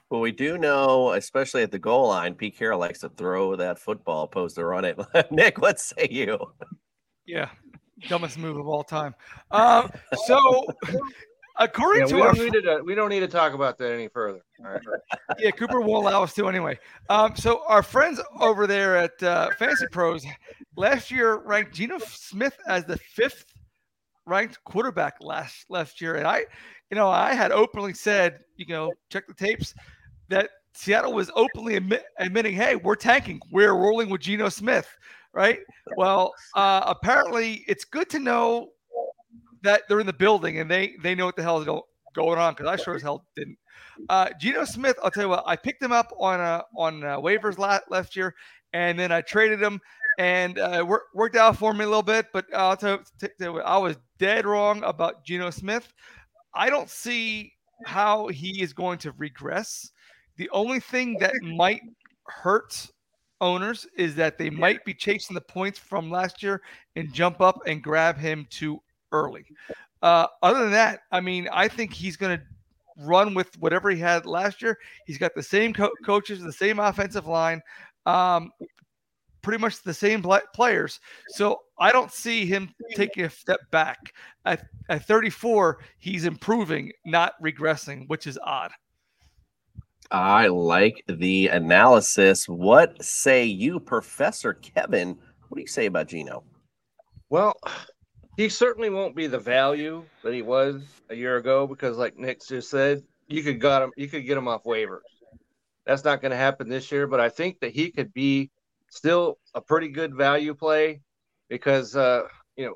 [0.09, 3.81] Well, we do know, especially at the goal line, Pete Carroll likes to throw that
[3.81, 5.01] football opposed to run it.
[5.33, 6.39] Nick, what say you?
[7.27, 7.49] Yeah,
[8.09, 9.17] dumbest move of all time.
[9.51, 9.91] Um,
[10.27, 10.65] so
[11.59, 13.93] According yeah, to we our don't, need to, we don't need to talk about that
[13.93, 14.41] any further.
[14.65, 14.81] All right.
[15.39, 16.79] yeah, Cooper won't allow us to anyway.
[17.11, 20.25] Um, so our friends over there at uh, Fantasy Pros
[20.77, 23.52] last year ranked Geno Smith as the fifth
[24.27, 26.39] ranked quarterback last last year, and I,
[26.91, 29.75] you know, I had openly said, you know, check the tapes
[30.29, 34.89] that Seattle was openly admit, admitting, hey, we're tanking, we're rolling with Geno Smith,
[35.33, 35.61] right?
[35.97, 38.71] Well, uh, apparently, it's good to know
[39.63, 42.39] that they're in the building and they they know what the hell is go, going
[42.39, 43.59] on because I sure as hell didn't.
[44.09, 47.19] Uh, Geno Smith, I'll tell you what, I picked him up on uh, on uh,
[47.19, 48.35] waivers last, last year,
[48.73, 49.81] and then I traded him,
[50.19, 52.27] and uh, work, worked out for me a little bit.
[52.33, 53.01] But I'll tell
[53.39, 55.93] you, I was dead wrong about Geno Smith.
[56.55, 57.55] I don't see
[57.85, 59.91] how he is going to regress.
[60.37, 61.83] The only thing that might
[62.29, 62.89] hurt
[63.41, 66.63] owners is that they might be chasing the points from last year
[66.95, 69.45] and jump up and grab him too early.
[70.03, 72.45] Uh, other than that, I mean, I think he's going to
[73.05, 74.79] run with whatever he had last year.
[75.05, 77.61] He's got the same co- coaches, the same offensive line,
[78.07, 78.53] um,
[79.43, 80.23] pretty much the same
[80.55, 81.01] players.
[81.29, 84.15] So I don't see him taking a step back.
[84.45, 88.73] At, at 34, he's improving, not regressing, which is odd.
[90.11, 92.49] I like the analysis.
[92.49, 95.17] What say you, Professor Kevin?
[95.49, 96.45] What do you say about Geno?
[97.31, 97.55] Well,
[98.37, 102.47] he certainly won't be the value that he was a year ago because, like Nick
[102.47, 105.01] just said, you could got him, you could get him off waivers.
[105.87, 108.51] That's not going to happen this year, but I think that he could be
[108.93, 111.01] still a pretty good value play
[111.49, 112.23] because uh,
[112.57, 112.75] you know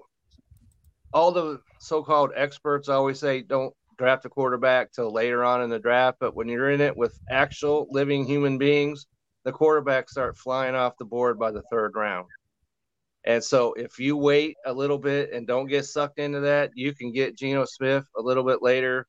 [1.13, 5.79] all the so-called experts always say don't draft a quarterback till later on in the
[5.79, 9.07] draft, but when you're in it with actual living human beings,
[9.45, 12.27] the quarterbacks start flying off the board by the third round.
[13.25, 16.95] And so if you wait a little bit and don't get sucked into that, you
[16.95, 19.07] can get Geno Smith a little bit later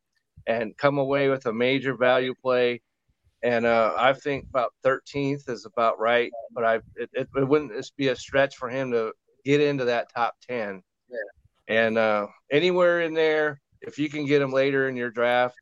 [0.47, 2.81] and come away with a major value play.
[3.47, 7.71] And uh, I think about 13th is about right, but I it, it, it wouldn't
[7.71, 9.13] just be a stretch for him to
[9.45, 10.83] get into that top 10.
[11.09, 11.17] Yeah.
[11.69, 15.55] And uh, anywhere in there, if you can get him later in your draft,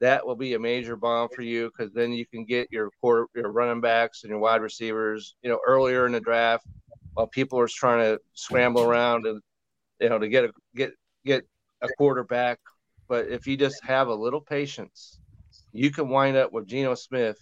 [0.00, 3.26] that will be a major bomb for you because then you can get your quarter,
[3.34, 6.66] your running backs and your wide receivers, you know, earlier in the draft
[7.14, 9.40] while people are trying to scramble around and
[9.98, 10.92] you know to get a get
[11.24, 11.46] get
[11.80, 12.58] a quarterback.
[13.08, 15.18] But if you just have a little patience,
[15.72, 17.38] you can wind up with Geno Smith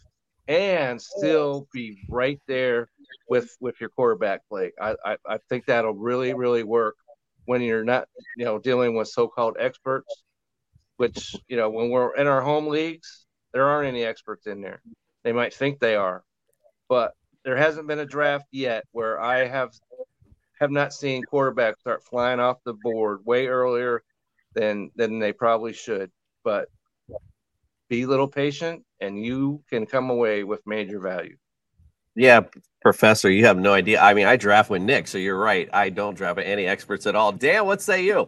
[0.46, 2.88] and still be right there
[3.28, 4.72] with with your quarterback play.
[4.80, 6.96] I, I, I think that'll really really work
[7.44, 10.22] when you're not you know dealing with so-called experts,
[10.96, 14.80] which you know when we're in our home leagues, there aren't any experts in there.
[15.24, 16.24] They might think they are,
[16.88, 17.12] but
[17.44, 19.72] there hasn't been a draft yet where I have
[20.60, 24.02] have not seen quarterbacks start flying off the board way earlier
[24.54, 26.10] than than they probably should.
[26.42, 26.68] But
[27.88, 31.36] be a little patient, and you can come away with major value.
[32.14, 32.42] Yeah,
[32.82, 34.00] Professor, you have no idea.
[34.00, 35.68] I mean, I draft with Nick, so you're right.
[35.72, 37.32] I don't draft with any experts at all.
[37.32, 38.26] Dan, what say you?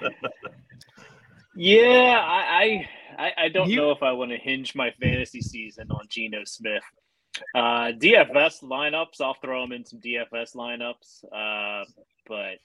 [1.56, 2.86] yeah, I
[3.18, 3.76] I, I don't you...
[3.76, 6.82] know if I want to hinge my fantasy season on Geno Smith.
[7.54, 11.24] Uh, DFS lineups, I'll throw him in some DFS lineups.
[11.32, 11.84] Uh,
[12.26, 12.58] but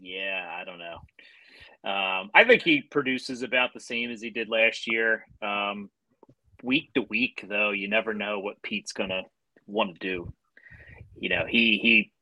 [0.00, 0.98] yeah, I don't know.
[1.86, 5.24] Um, I think he produces about the same as he did last year.
[5.40, 5.88] Um,
[6.62, 9.22] week to week, though, you never know what Pete's gonna
[9.66, 10.32] want to do.
[11.18, 12.12] You know, he he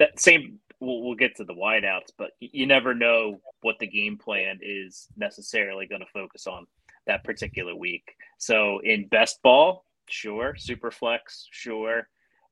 [0.00, 0.58] that same.
[0.80, 5.06] We'll, we'll get to the wideouts, but you never know what the game plan is
[5.16, 6.66] necessarily going to focus on
[7.06, 8.14] that particular week.
[8.36, 10.54] So in best ball, sure.
[10.58, 12.08] Super flex, sure.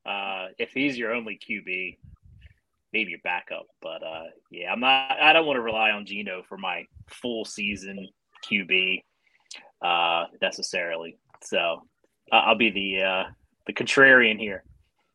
[0.06, 1.98] Uh, if he's your only QB,
[2.94, 3.66] maybe your backup.
[3.82, 5.20] But uh, yeah, I'm not.
[5.20, 8.08] I don't want to rely on Geno for my full season
[8.48, 9.02] QB
[9.82, 11.18] uh, necessarily.
[11.42, 11.82] So
[12.32, 13.24] I'll be the uh,
[13.66, 14.64] the contrarian here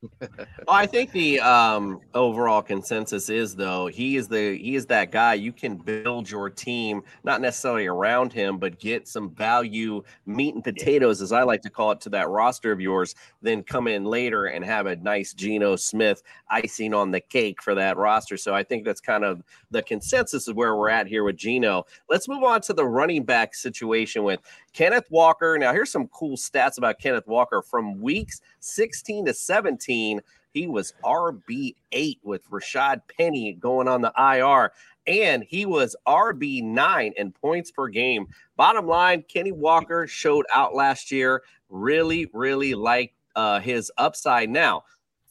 [0.02, 0.30] well,
[0.70, 5.34] I think the um, overall consensus is though he is the he is that guy
[5.34, 10.64] you can build your team not necessarily around him, but get some value meat and
[10.64, 13.14] potatoes, as I like to call it, to that roster of yours.
[13.41, 17.76] Then come in later and have a nice Geno Smith icing on the cake for
[17.76, 18.38] that roster.
[18.38, 21.86] So I think that's kind of the consensus of where we're at here with Geno.
[22.10, 24.39] Let's move on to the running back situation with
[24.72, 25.58] Kenneth Walker.
[25.58, 30.22] Now here's some cool stats about Kenneth Walker from weeks 16 to 17
[30.53, 34.72] he was RB8 with Rashaad Penny going on the IR,
[35.05, 38.28] and he was RB9 in points per game.
[38.55, 41.43] Bottom line, Kenny Walker showed out last year.
[41.70, 44.49] Really, really like uh, his upside.
[44.49, 44.84] Now,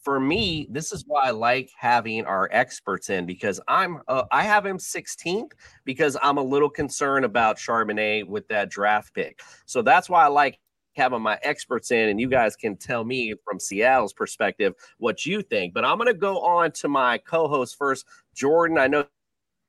[0.02, 4.44] for me, this is why I like having our experts in because I'm uh, I
[4.44, 5.50] have him 16th
[5.84, 9.40] because I'm a little concerned about Charbonnet with that draft pick.
[9.66, 10.60] So that's why I like
[10.98, 15.40] having my experts in, and you guys can tell me from Seattle's perspective what you
[15.40, 15.72] think.
[15.72, 18.76] But I'm going to go on to my co-host first, Jordan.
[18.76, 19.06] I know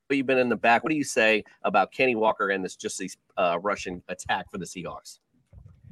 [0.09, 0.83] you've been in the back.
[0.83, 4.57] What do you say about Kenny Walker and this just this uh, Russian attack for
[4.57, 5.19] the Seahawks?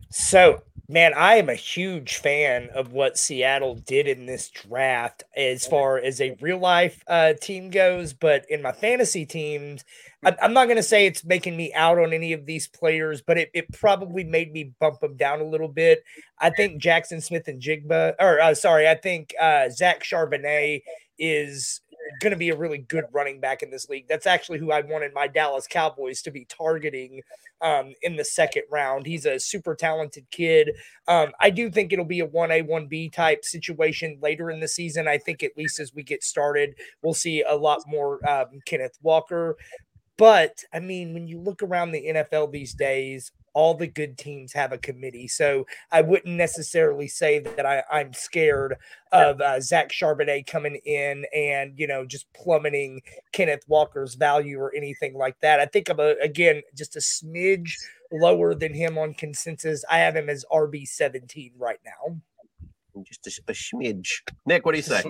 [0.10, 5.68] So, man, I am a huge fan of what Seattle did in this draft as
[5.68, 8.14] far as a real life uh, team goes.
[8.14, 9.84] But in my fantasy teams,
[10.24, 13.38] I'm not going to say it's making me out on any of these players, but
[13.38, 16.04] it, it probably made me bump them down a little bit.
[16.40, 20.84] I think Jaxon Smith-Njigba, or uh, sorry, I think uh, Zach Charbonnet
[21.20, 21.82] is
[22.22, 24.08] going to be a really good running back in this league.
[24.08, 27.22] That's actually who I wanted my Dallas Cowboys to be targeting
[27.62, 29.06] um, in the second round.
[29.06, 30.72] He's a super talented kid.
[31.08, 35.08] Um, I do think it'll be a 1A, 1B type situation later in the season.
[35.08, 38.98] I think at least as we get started, we'll see a lot more um, Kenneth
[39.02, 39.58] Walker.
[40.18, 44.54] But I mean, when you look around the NFL these days, all the good teams
[44.54, 45.28] have a committee.
[45.28, 48.76] So I wouldn't necessarily say that I, am scared
[49.12, 53.02] of uh, Zach Charbonnet coming in and, you know, just plummeting
[53.32, 55.60] Kenneth Walker's value or anything like that.
[55.60, 57.72] I think I'm, a, again, just a smidge
[58.12, 59.84] lower than him on consensus.
[59.90, 62.18] I have him as RB 17 right now.
[63.02, 64.22] Just a, a smidge.
[64.46, 65.04] Nick, what do you say?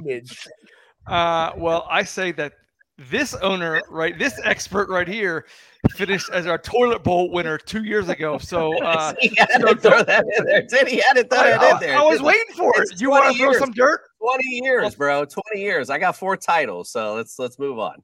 [1.05, 2.53] Uh, well, I say that
[2.97, 5.45] this owner, right, this expert right here,
[5.91, 8.39] finished as our toilet bowl winner two years ago.
[8.47, 10.61] So, uh, he had so to throw that in there.
[10.61, 11.97] Did he had to throw it in there?
[11.97, 13.01] I was waiting for it.
[13.01, 14.01] You want to throw some dirt?
[14.19, 15.25] Twenty years, bro.
[15.25, 15.89] Twenty years.
[15.89, 18.01] I got four titles, so let's let's move on.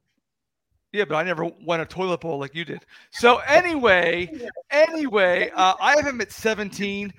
[0.92, 2.84] Yeah, but I never won a toilet bowl like you did.
[3.10, 4.30] So anyway,
[4.70, 7.12] anyway, uh, I have him at 17,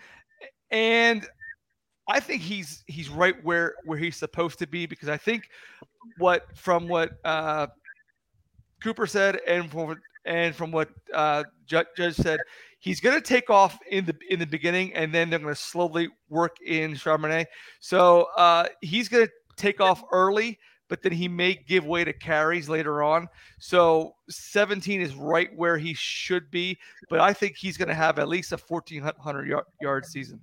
[0.72, 1.28] and
[2.08, 5.50] I think he's he's right where where he's supposed to be because I think
[6.18, 7.68] what from what uh,
[8.82, 12.40] Cooper said and from and from what uh, Judge, said,
[12.80, 15.60] he's going to take off in the in the beginning, and then they're going to
[15.60, 17.46] slowly work in Charbonnet.
[17.80, 22.14] So uh, he's going to take off early, but then he may give way to
[22.14, 23.28] carries later on.
[23.60, 26.78] So 17 is right where he should be,
[27.10, 30.40] but I think he's going to have at least a 1400 yard, yard season.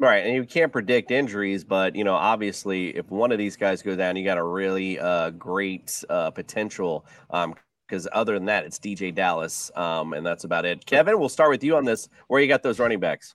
[0.00, 3.80] Right, and you can't predict injuries, but you know, obviously, if one of these guys
[3.80, 7.06] go down, you got a really uh, great uh, potential.
[7.30, 7.54] Um,
[7.86, 10.84] because other than that, it's DeeJay Dallas, um, and that's about it.
[10.86, 12.08] Kevin, we'll start with you on this.
[12.28, 13.34] Where you got those running backs?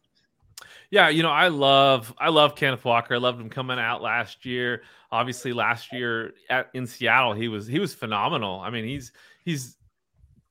[0.91, 3.13] Yeah, you know, I love I love Kenneth Walker.
[3.13, 4.81] I loved him coming out last year.
[5.11, 8.59] Obviously, last year at, in Seattle, he was he was phenomenal.
[8.59, 9.11] I mean, he's
[9.45, 9.77] he's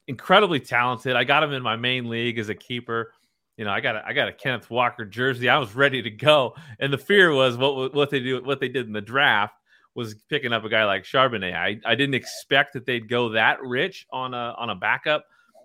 [0.06, 1.16] incredibly talented.
[1.16, 3.12] I got him in my main league as a keeper
[3.58, 5.48] you know, I got a, I got a Kenneth Walker jersey.
[5.48, 8.68] I was ready to go, and the fear was what what they do what they
[8.68, 9.56] did in the draft
[9.96, 11.56] was picking up a guy like Charbonnet.
[11.56, 15.24] I, I didn't expect that they'd go that rich on a on a backup,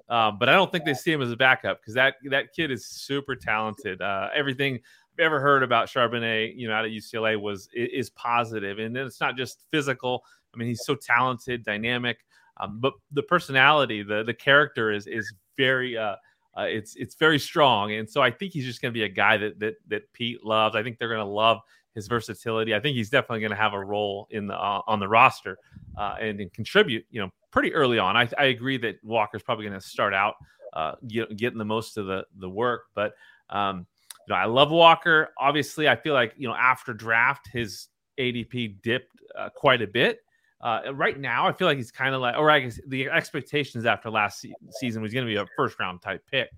[0.10, 2.72] uh, but I don't think they see him as a backup because that that kid
[2.72, 4.02] is super talented.
[4.02, 4.80] Uh, everything
[5.14, 9.22] I've ever heard about Charbonnet, you know, out of UCLA was is positive, and it's
[9.22, 10.24] not just physical.
[10.52, 12.26] I mean, he's so talented, dynamic,
[12.58, 15.96] um, but the personality, the the character is is very.
[15.96, 16.16] Uh,
[16.58, 19.10] uh, it's it's very strong, and so I think he's just going to be a
[19.10, 20.76] guy that that that Pete loves.
[20.76, 21.60] I think they're going to love
[21.96, 22.74] his versatility.
[22.76, 25.58] I think he's definitely going to have a role in the uh, on the roster
[25.98, 27.06] uh, and, and, contribute.
[27.10, 28.16] You know, pretty early on.
[28.16, 30.36] I, I agree that Walker's probably going to start out
[30.74, 33.14] uh, get, getting the most of the the work, but
[33.50, 33.86] um,
[34.28, 35.34] you know, I love Walker.
[35.40, 37.88] Obviously, I feel like you know after draft his
[38.20, 40.23] ADP dipped uh, quite a bit.
[40.64, 43.86] Uh, right now, I feel like he's kind of like, or I guess the expectations
[43.86, 46.50] after last se- season was going to be a first round type pick,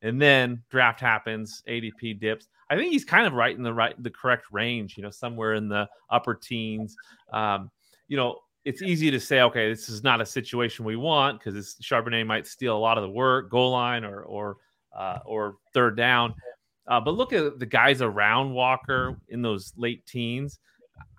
[0.00, 2.48] and then draft happens, ADP dips.
[2.70, 4.96] I think he's kind of right in the right, the correct range.
[4.96, 6.96] You know, somewhere in the upper teens.
[7.30, 7.70] Um,
[8.08, 11.76] you know, it's easy to say, okay, this is not a situation we want because
[11.82, 14.56] Charbonnet might steal a lot of the work, goal line or or
[14.96, 16.34] uh, or third down.
[16.88, 20.58] Uh, but look at the guys around Walker in those late teens.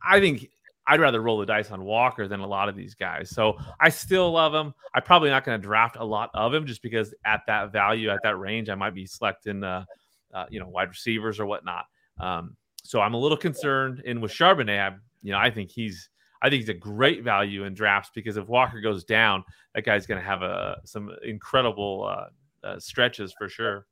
[0.03, 0.49] I think
[0.86, 3.29] I'd rather roll the dice on Walker than a lot of these guys.
[3.29, 4.73] So I still love him.
[4.93, 8.09] I'm probably not going to draft a lot of him just because at that value,
[8.09, 9.86] at that range, I might be selecting, uh,
[10.34, 11.86] uh, you know, wide receivers or whatnot.
[12.19, 14.03] Um, so I'm a little concerned.
[14.05, 16.09] And with Charbonnet, I, you know, I think he's,
[16.41, 20.05] I think he's a great value in drafts because if Walker goes down, that guy's
[20.05, 23.86] going to have a some incredible uh, uh, stretches for sure.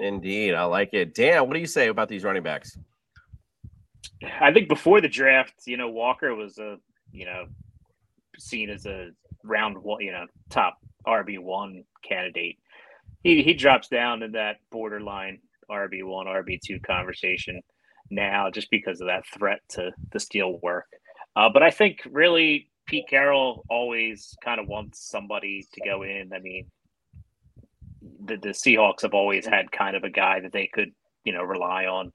[0.00, 1.14] Indeed, I like it.
[1.14, 2.76] Dan, what do you say about these running backs?
[4.40, 6.76] I think before the draft, you know, Walker was a,
[7.12, 7.46] you know,
[8.38, 9.10] seen as a
[9.42, 12.58] round one, you know, top RB one candidate.
[13.22, 15.40] He he drops down in that borderline
[15.70, 17.60] RB one, RB two conversation
[18.10, 20.86] now, just because of that threat to the steel work.
[21.36, 26.30] Uh, but I think really Pete Carroll always kind of wants somebody to go in.
[26.34, 26.66] I mean,
[28.24, 30.90] the the Seahawks have always had kind of a guy that they could,
[31.24, 32.12] you know, rely on.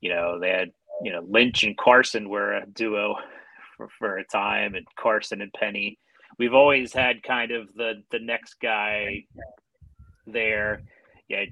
[0.00, 0.72] You know, they had
[1.02, 3.16] you know Lynch and Carson were a duo
[3.76, 5.98] for, for a time, and Carson and Penny.
[6.38, 9.24] We've always had kind of the the next guy
[10.26, 10.82] there.
[11.28, 11.44] Yeah,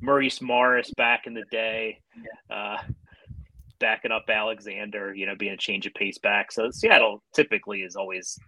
[0.00, 2.00] Maurice Morris back in the day,
[2.50, 2.78] uh,
[3.78, 5.14] backing up Alexander.
[5.14, 6.52] You know, being a change of pace back.
[6.52, 8.38] So Seattle typically is always.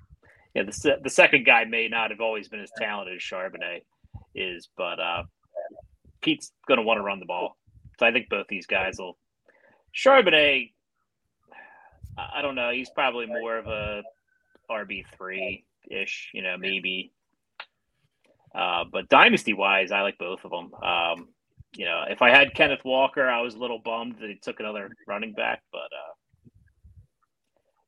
[0.54, 3.82] Yeah, the the second guy may not have always been as talented as Charbonnet
[4.34, 5.22] is, but uh,
[6.22, 7.56] Pete's going to want to run the ball.
[7.98, 9.18] So I think both these guys will
[9.94, 10.72] Charbonnet,
[12.16, 12.70] I don't know.
[12.70, 14.02] He's probably more of a
[14.70, 17.12] RB three ish, you know, maybe.
[18.54, 20.74] Uh, but dynasty wise, I like both of them.
[20.82, 21.28] Um,
[21.74, 24.60] you know, if I had Kenneth Walker, I was a little bummed that he took
[24.60, 26.50] another running back, but uh,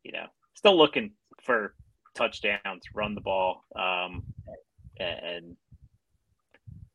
[0.04, 1.12] you know, still looking
[1.42, 1.74] for
[2.14, 4.22] touchdowns, run the ball, um,
[4.98, 5.56] and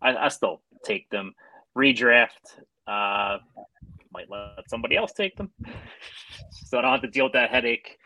[0.02, 1.34] I, I still take them.
[1.76, 2.30] Redraft,
[2.88, 3.40] uh,
[4.16, 5.52] might let somebody else take them,
[6.52, 7.98] so I don't have to deal with that headache.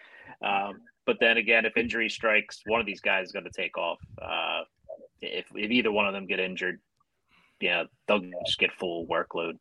[0.44, 3.78] Um, but then again, if injury strikes, one of these guys is going to take
[3.78, 4.00] off.
[4.22, 4.62] Uh,
[5.22, 6.80] if, if either one of them get injured,
[7.60, 9.54] yeah, they'll just get full workload.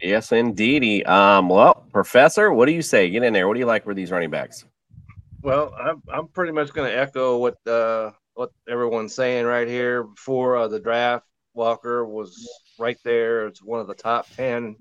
[0.00, 1.04] Yes, indeedy.
[1.06, 3.08] Um, well, Professor, what do you say?
[3.10, 3.46] Get in there.
[3.46, 4.64] What do you like for these running backs?
[5.42, 10.04] Well, I'm I'm pretty much going to echo what uh, what everyone's saying right here.
[10.04, 12.48] Before uh, the draft, Walker was
[12.78, 13.46] right there.
[13.46, 14.76] It's one of the top ten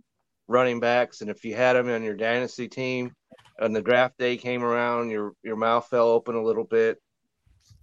[0.53, 3.11] running backs, and if you had them on your dynasty team,
[3.57, 7.01] and the draft day came around, your your mouth fell open a little bit.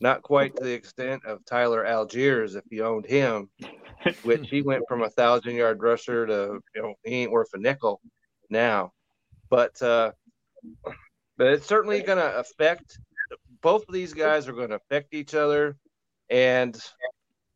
[0.01, 3.51] Not quite to the extent of Tyler Allgeier if you owned him,
[4.23, 7.59] which he went from a thousand yard rusher to you know he ain't worth a
[7.59, 8.01] nickel
[8.49, 8.93] now,
[9.51, 10.13] but uh,
[11.37, 12.99] but it's certainly going to affect
[13.61, 15.77] both of these guys are going to affect each other,
[16.31, 16.81] and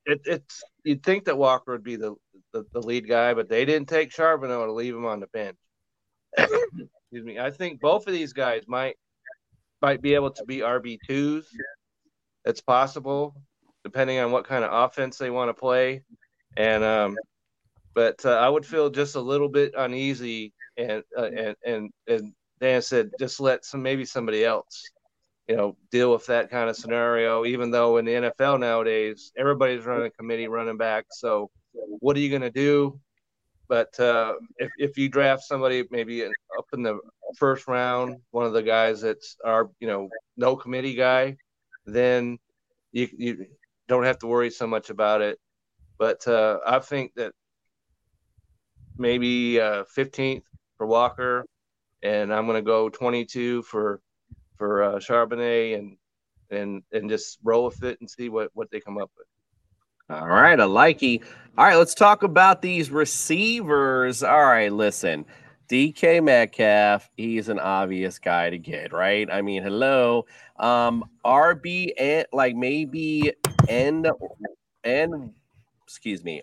[0.06, 2.14] it, it's you'd think that Walker would be the,
[2.54, 5.58] the, the lead guy, but they didn't take Charbonnet to leave him on the bench.
[6.38, 7.38] Excuse me.
[7.38, 8.96] I think both of these guys might
[9.82, 11.46] might be able to be RB twos.
[12.46, 13.34] It's possible,
[13.82, 16.02] depending on what kind of offense they want to play,
[16.56, 17.18] and um,
[17.94, 22.32] but uh, I would feel just a little bit uneasy, and uh, and and and
[22.60, 24.90] Dan said just let some maybe somebody else
[25.48, 27.44] you know, deal with that kind of scenario.
[27.44, 31.06] Even though in the NFL nowadays, everybody's running a committee running back.
[31.10, 33.00] So, what are you going to do?
[33.68, 36.98] But uh, if if you draft somebody maybe up in the
[37.36, 41.36] first round, one of the guys that's our you know no committee guy,
[41.86, 42.38] then
[42.92, 43.46] you you
[43.88, 45.38] don't have to worry so much about it.
[45.98, 47.32] But uh, I think that
[48.98, 50.44] maybe uh, 15th
[50.76, 51.46] for Walker,
[52.02, 54.00] and I'm going to go 22 for
[54.56, 55.96] for uh, Charbonnet and
[56.50, 59.26] and and just roll with it and see what what they come up with.
[60.10, 61.20] All right, I like you.
[61.56, 64.22] All right, let's talk about these receivers.
[64.22, 65.24] All right, listen.
[65.70, 69.26] DK Metcalf, he's an obvious guy to get, right?
[69.32, 70.26] I mean, hello.
[70.58, 73.32] Um, RB and like maybe
[73.66, 74.06] end
[74.84, 75.32] and
[75.84, 76.42] excuse me,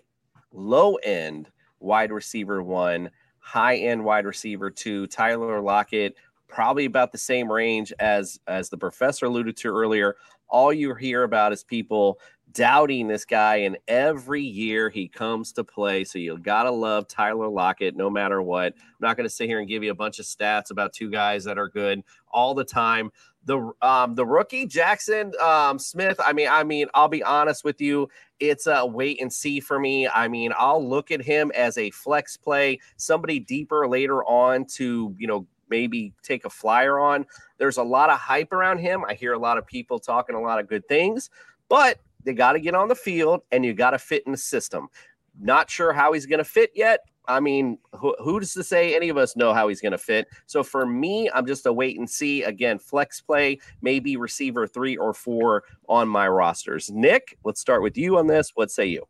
[0.52, 1.48] low end
[1.78, 6.16] wide receiver one, high end wide receiver two, Tyler Lockett,
[6.52, 10.16] probably about the same range as as the professor alluded to earlier.
[10.48, 12.18] All you hear about is people
[12.52, 16.04] doubting this guy, and every year he comes to play.
[16.04, 18.74] So you gotta love Tyler Lockett, no matter what.
[18.76, 21.44] I'm not gonna sit here and give you a bunch of stats about two guys
[21.44, 23.10] that are good all the time.
[23.44, 26.20] The um the rookie Jaxon um Smith.
[26.24, 28.08] I mean, I mean, I'll be honest with you.
[28.38, 30.06] It's a wait and see for me.
[30.06, 35.14] I mean, I'll look at him as a flex play, somebody deeper later on to
[35.18, 37.24] you know maybe take a flyer on.
[37.56, 39.04] There's a lot of hype around him.
[39.08, 41.30] I hear a lot of people talking a lot of good things,
[41.70, 44.38] but they got to get on the field and you got to fit in the
[44.38, 44.88] system.
[45.40, 47.00] Not sure how he's going to fit yet.
[47.26, 50.26] I mean, who, who's to say any of us know how he's going to fit?
[50.46, 52.42] So for me, I'm just a wait and see.
[52.42, 56.90] Again, flex play, maybe receiver three or four on my rosters.
[56.90, 58.52] Nick, let's start with you on this.
[58.54, 59.06] What say you?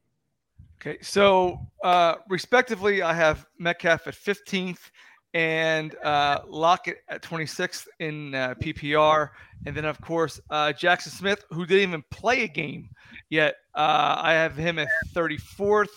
[0.80, 4.90] Okay, so uh, respectively, I have Metcalf at 15th
[5.34, 9.30] and uh, Lockett at 26th in uh, PPR.
[9.66, 12.90] And then, of course, uh, Jaxon Smith, who didn't even play a game
[13.30, 13.56] yet.
[13.74, 15.88] Uh, I have him at 34th.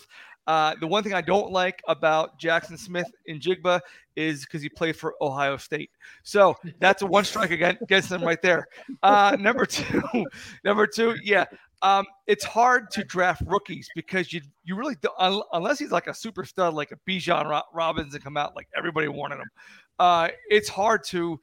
[0.47, 3.81] Uh, the one thing I don't like about Jackson Smith in Jigba
[4.15, 5.89] is because he played for Ohio State.
[6.23, 8.67] So that's a one strike against him right there.
[9.01, 10.01] Uh, number two,
[10.63, 11.45] number two, yeah,
[11.81, 15.09] um, it's hard to draft rookies because you you really do,
[15.53, 19.07] unless he's like a super stud like a Bijan Robinson and come out like everybody
[19.07, 19.49] wanted him.
[19.99, 21.39] Uh, it's hard to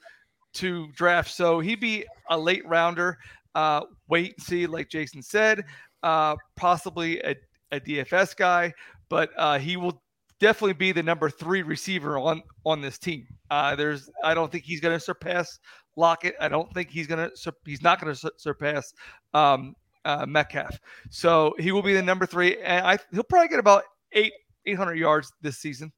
[0.54, 1.30] to draft.
[1.30, 3.18] So he'd be a late rounder.
[3.54, 5.64] Uh, wait and see, like Jason said,
[6.02, 7.34] uh, possibly a,
[7.70, 8.72] a DFS guy,
[9.08, 10.02] but uh, he will
[10.40, 13.26] definitely be the number three receiver on on this team.
[13.50, 15.58] Uh, there's I don't think he's going to surpass
[15.96, 16.34] Lockett.
[16.40, 18.92] I don't think he's going to he's not going to su- surpass
[19.34, 19.74] um,
[20.04, 20.78] uh, Metcalf.
[21.10, 24.32] So he will be the number three, and I he'll probably get about eight
[24.66, 25.92] eight hundred yards this season.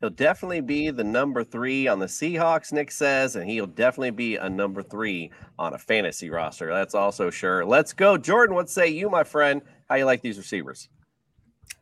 [0.00, 4.36] He'll definitely be the number three on the Seahawks, Nick says, and he'll definitely be
[4.36, 6.68] a number three on a fantasy roster.
[6.68, 7.64] That's also sure.
[7.64, 8.54] Let's go, Jordan.
[8.54, 9.62] What say you, my friend?
[9.88, 10.90] How you like these receivers?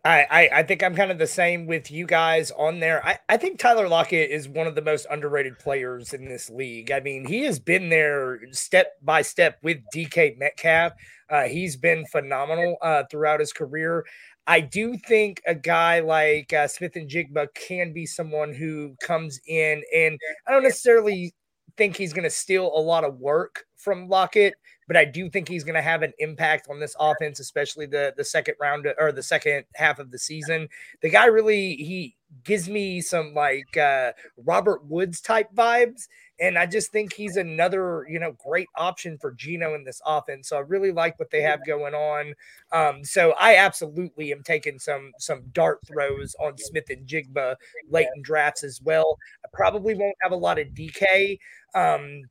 [0.04, 3.04] I, I, I think I'm kind of the same with you guys on there.
[3.06, 6.92] I, I think Tyler Lockett is one of the most underrated players in this league.
[6.92, 10.92] I mean, he has been there step by step with DK Metcalf.
[11.30, 14.04] Uh, he's been phenomenal uh, throughout his career.
[14.46, 20.18] I do think a guy like uh, Smith-Njigba can be someone who comes in, and
[20.46, 21.32] I don't necessarily
[21.78, 24.54] think he's going to steal a lot of work from Lockett
[24.86, 28.14] but I do think he's going to have an impact on this offense, especially the
[28.16, 30.68] the second round or the second half of the season.
[31.02, 36.08] The guy really he gives me some like uh, Robert Woods type vibes.
[36.40, 40.48] And I just think he's another, you know, great option for Geno in this offense.
[40.48, 42.34] So I really like what they have going on.
[42.72, 47.54] Um, so I absolutely am taking some some dart throws on Smith-Njigba
[47.88, 49.16] late in drafts as well.
[49.44, 51.38] I probably won't have a lot of DK.
[51.76, 52.22] Um,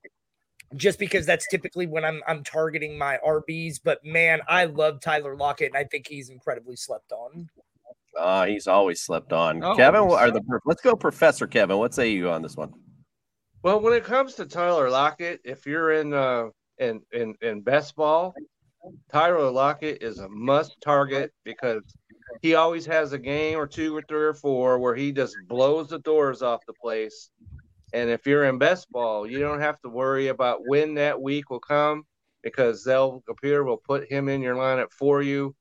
[0.75, 3.79] just because that's typically when I'm I'm targeting my RBs.
[3.83, 7.49] But man, I love Tyler Lockett, and I think he's incredibly slept on.
[8.17, 9.63] Uh, he's always slept on.
[9.63, 11.77] Oh, Kevin, are the let's go, Professor Kevin.
[11.77, 12.73] What say you on this one?
[13.63, 17.95] Well, when it comes to Tyler Lockett, if you're in uh in in in best
[17.95, 18.33] ball,
[19.11, 21.81] Tyler Lockett is a must target because
[22.41, 25.89] he always has a game or two or three or four where he just blows
[25.89, 27.29] the doors off the place.
[27.93, 31.49] And if you're in best ball, you don't have to worry about when that week
[31.49, 32.05] will come
[32.43, 35.55] because they'll computer will put him in your lineup for you.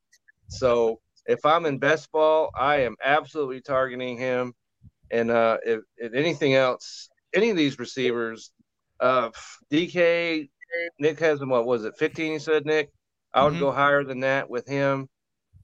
[0.48, 4.54] So if I'm in best ball, I am absolutely targeting him.
[5.10, 8.50] And uh, if, if anything else, any of these receivers,
[9.00, 9.30] uh,
[9.70, 10.48] DK,
[10.98, 11.50] Nick has him.
[11.50, 11.96] What was it?
[11.98, 12.32] 15?
[12.32, 12.90] You said Nick.
[13.34, 13.60] I would Mhm.
[13.60, 15.08] go higher than that with him,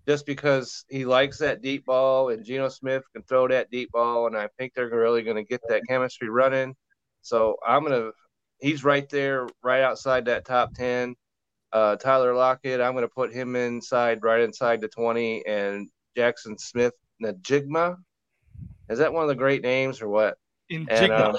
[0.08, 4.26] just because he likes that deep ball, and Geno Smith can throw that deep ball,
[4.26, 6.74] and I think they're really going to get that chemistry running.
[7.20, 8.10] So I'm gonna.
[8.58, 11.14] He's right there, right outside that top ten.
[11.72, 16.56] Uh, Tyler Lockett, I'm going to put him inside, right inside the 20, and Jackson
[16.56, 17.96] Smith Najigma.
[18.88, 20.38] Is that one of the great names or what?
[20.88, 21.32] And, uh,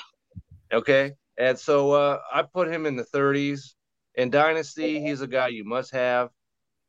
[0.72, 1.14] okay.
[1.40, 3.74] And so uh, I put him in the 30s.
[4.16, 6.30] In Dynasty, he's a guy you must have,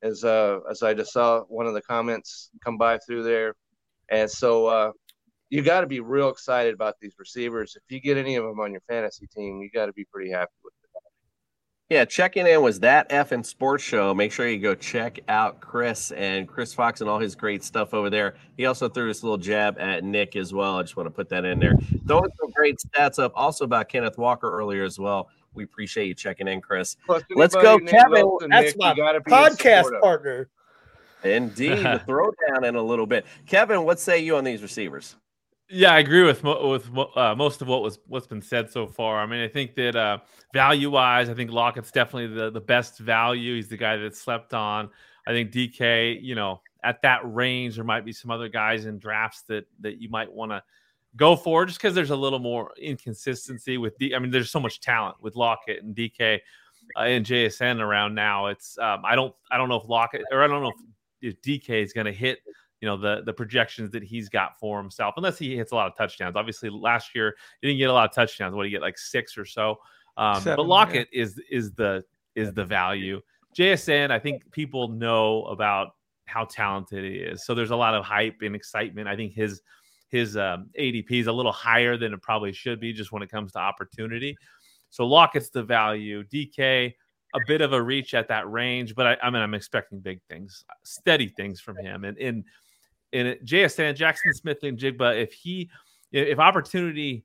[0.02, 3.54] as uh, as I just saw one of the comments come by through there.
[4.10, 4.92] And so uh,
[5.50, 7.76] you got to be real excited about these receivers.
[7.76, 10.30] If you get any of them on your fantasy team, you got to be pretty
[10.30, 10.80] happy with it.
[11.90, 14.14] Yeah, checking in was that F and Sports Show.
[14.14, 17.94] Make sure you go check out Chris and Chris Fox and all his great stuff
[17.94, 18.36] over there.
[18.56, 20.76] He also threw this little jab at Nick as well.
[20.76, 21.74] I just want to put that in there.
[22.06, 25.30] Throwing some great stats up also about Kenneth Walker earlier as well.
[25.54, 26.96] We appreciate you checking in, Chris.
[27.06, 28.26] Plus, Let's go, Kevin.
[28.26, 30.48] Wilson, That's Nick, my you gotta be in podcast partner.
[31.24, 33.26] Indeed, the throwdown in a little bit.
[33.46, 35.16] Kevin, what say you on these receivers?
[35.68, 38.86] Yeah, I agree with mo- with uh, most of what was what's been said so
[38.86, 39.20] far.
[39.20, 40.18] I mean, I think that uh,
[40.52, 43.54] value wise, I think Lockett's definitely the the best value.
[43.54, 44.90] He's the guy that slept on.
[45.26, 48.98] I think DK, you know, at that range, there might be some other guys in
[48.98, 50.62] drafts that that you might want to
[51.16, 54.14] go for, just because there's a little more inconsistency with D.
[54.14, 56.40] I mean, there's so much talent with Lockett and DK
[56.96, 58.46] uh, and JSN around now.
[58.46, 60.72] It's um, I don't I don't know if Lockett or I don't know
[61.22, 62.38] if, if DK is going to hit
[62.80, 65.86] you know the the projections that he's got for himself unless he hits a lot
[65.86, 68.72] of touchdowns obviously last year he didn't get a lot of touchdowns what did he
[68.72, 69.76] get like six or so
[70.16, 70.68] um, Seven, but yeah.
[70.68, 72.04] lockett is is the
[72.34, 73.20] is the value
[73.56, 75.88] jsn i think people know about
[76.24, 79.60] how talented he is so there's a lot of hype and excitement i think his
[80.10, 83.30] his um, adp is a little higher than it probably should be just when it
[83.30, 84.36] comes to opportunity
[84.90, 86.92] so lockett's the value dk
[87.34, 90.20] a bit of a reach at that range, but I, I mean, I'm expecting big
[90.28, 92.04] things, steady things from him.
[92.04, 92.44] And in
[93.12, 95.68] in JSN, Jaxon Smith-Njigba, if he,
[96.12, 97.24] if opportunity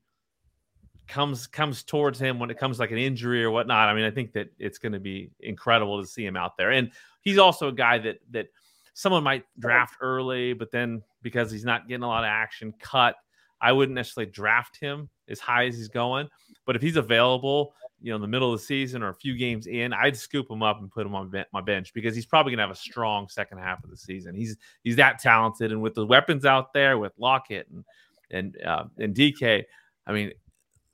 [1.07, 4.11] comes comes towards him when it comes like an injury or whatnot, I mean, I
[4.11, 6.71] think that it's going to be incredible to see him out there.
[6.71, 6.91] And
[7.21, 8.47] he's also a guy that that
[8.93, 13.15] someone might draft early, but then because he's not getting a lot of action, cut.
[13.59, 16.29] I wouldn't necessarily draft him as high as he's going,
[16.67, 19.35] but if he's available, you know, in the middle of the season or a few
[19.35, 22.51] games in, I'd scoop him up and put him on my bench because he's probably
[22.51, 24.35] going to have a strong second half of the season.
[24.35, 27.83] He's he's that talented, and with the weapons out there with Lockett and
[28.29, 29.63] and uh, and DK,
[30.05, 30.31] I mean,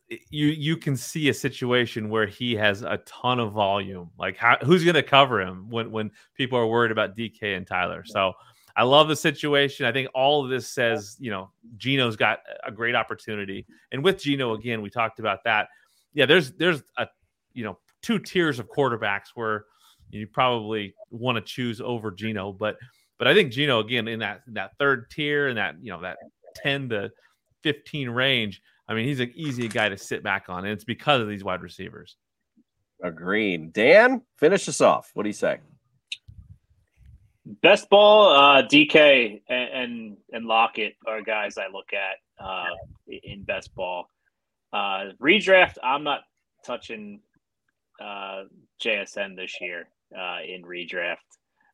[0.07, 4.11] you you can see a situation where he has a ton of volume.
[4.17, 7.67] Like, how, who's going to cover him when when people are worried about DK and
[7.67, 8.05] Tyler?
[8.05, 8.31] So.
[8.75, 9.85] I love the situation.
[9.85, 13.65] I think all of this says, you know, Geno's got a great opportunity.
[13.91, 15.67] And with Geno, again, we talked about that.
[16.13, 17.07] Yeah, there's there's a
[17.53, 19.65] you know two tiers of quarterbacks where
[20.09, 22.77] you probably want to choose over Geno, but
[23.17, 26.17] but I think Geno again in that that third tier and that you know that
[26.55, 27.11] 10 to
[27.63, 28.61] 15 range.
[28.87, 31.43] I mean, he's an easy guy to sit back on, and it's because of these
[31.43, 32.17] wide receivers.
[33.03, 33.73] Agreed.
[33.73, 35.11] Dan, finish us off.
[35.13, 35.59] What do you say?
[37.61, 42.65] Best ball, uh, DK and, and and Lockett are guys I look at uh,
[43.07, 44.09] in best ball.
[44.71, 46.21] Uh, redraft, I'm not
[46.65, 47.19] touching
[48.01, 48.43] uh,
[48.81, 51.17] JSN this year uh, in redraft.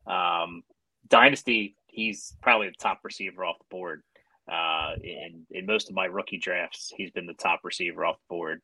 [0.08, 0.64] Um,
[1.10, 4.04] Dynasty, he's probably the top receiver off the board.
[4.52, 8.34] Uh, in in most of my rookie drafts, he's been the top receiver off the
[8.34, 8.62] board.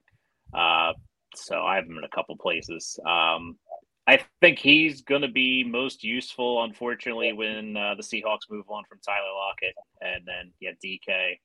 [0.53, 0.93] Uh,
[1.35, 2.99] so I have him in a couple places.
[3.05, 3.57] Um,
[4.05, 8.83] I think he's going to be most useful, unfortunately, when uh, the Seahawks move on
[8.89, 11.37] from Tyler Lockett, and then yeah, DK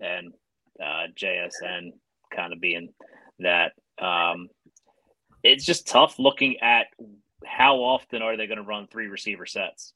[0.00, 0.32] and
[0.82, 1.92] uh, JSN
[2.34, 2.90] kind of being
[3.38, 3.72] that.
[3.98, 4.48] Um,
[5.42, 6.88] it's just tough looking at
[7.46, 9.94] how often are they going to run three receiver sets.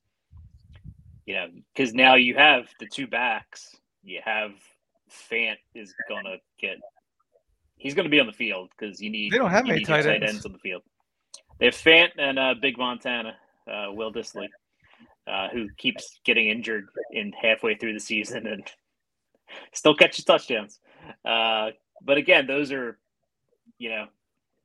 [1.26, 3.76] You know, because now you have the two backs.
[4.02, 4.52] You have
[5.10, 6.78] Fant is going to get.
[7.76, 9.32] He's going to be on the field because you need.
[9.32, 10.46] They don't have need your tight ends.
[10.46, 10.82] on the field.
[11.60, 13.36] They have Fant and uh, Big Montana,
[13.70, 14.48] uh, Will Dissly,
[15.26, 18.66] uh, who keeps getting injured in halfway through the season and
[19.74, 20.80] still catches touchdowns.
[21.24, 21.70] Uh,
[22.02, 22.98] but again, those are,
[23.78, 24.06] you know,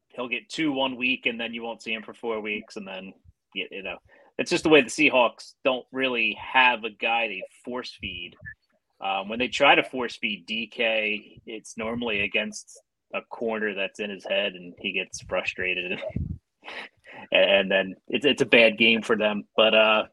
[0.09, 2.88] he'll get two one week and then you won't see him for four weeks, and
[2.88, 3.13] then
[3.53, 3.97] you, you know,
[4.38, 8.35] it's just the way the Seahawks don't really have a guy they force feed.
[9.01, 12.80] Um, when they try to force feed DK, it's normally against
[13.13, 15.99] a corner that's in his head, and he gets frustrated,
[17.31, 19.43] then it's it's a bad game for them.
[19.55, 20.03] But uh,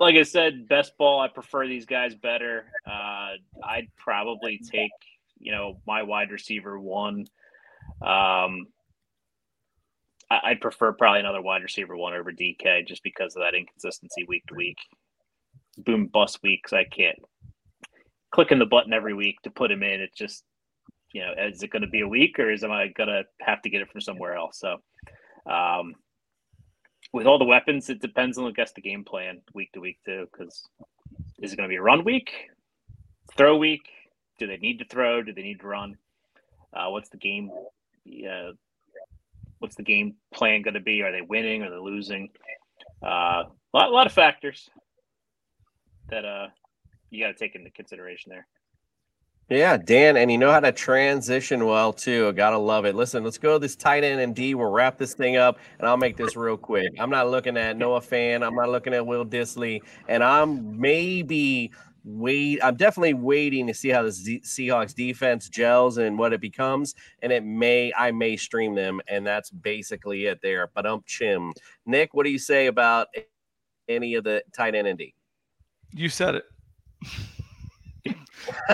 [0.00, 1.20] like I said, best ball.
[1.20, 2.66] I prefer these guys better.
[2.86, 3.32] Uh,
[3.64, 4.90] I'd probably take
[5.38, 7.26] you know my wide receiver one.
[8.02, 8.66] Um,
[10.30, 14.24] I- I'd prefer probably another wide receiver one over DK just because of that inconsistency
[14.26, 14.78] week to week.
[15.78, 16.72] Boom bust weeks.
[16.72, 17.18] I can't
[18.32, 20.00] clicking the button every week to put him in.
[20.00, 20.44] It's just
[21.12, 23.22] you know, is it going to be a week or is am I going to
[23.40, 24.58] have to get it from somewhere else?
[24.58, 24.78] So,
[25.46, 25.94] um,
[27.12, 29.98] with all the weapons, it depends on I guess the game plan week to week
[30.04, 30.26] too.
[30.30, 30.68] Because
[31.38, 32.30] is it going to be a run week,
[33.36, 33.88] throw week?
[34.38, 35.22] Do they need to throw?
[35.22, 35.96] Do they need to run?
[36.72, 37.50] Uh, what's the game?
[38.04, 38.50] Yeah,
[39.58, 41.02] what's the game plan going to be?
[41.02, 41.62] Are they winning?
[41.62, 42.30] Are they losing?
[43.02, 44.68] Uh, a lot, a lot of factors
[46.10, 46.48] that uh
[47.10, 48.46] you got to take into consideration there.
[49.50, 52.32] Yeah, Dan, and you know how to transition well too.
[52.32, 52.94] Gotta love it.
[52.94, 54.54] Listen, let's go this tight end and D.
[54.54, 56.94] We'll wrap this thing up, and I'll make this real quick.
[56.98, 58.42] I'm not looking at Noah Fant.
[58.42, 61.72] I'm not looking at Will Dissly, and I'm maybe
[62.04, 62.58] wait.
[62.64, 67.30] I'm definitely waiting to see how the Seahawks defense gels and what it becomes, and
[67.30, 70.70] it may I may stream them, and that's basically it there.
[70.74, 71.52] But um, chim,
[71.84, 73.08] Nick, what do you say about
[73.90, 75.14] any of the tight end and D?
[75.92, 76.44] You said it.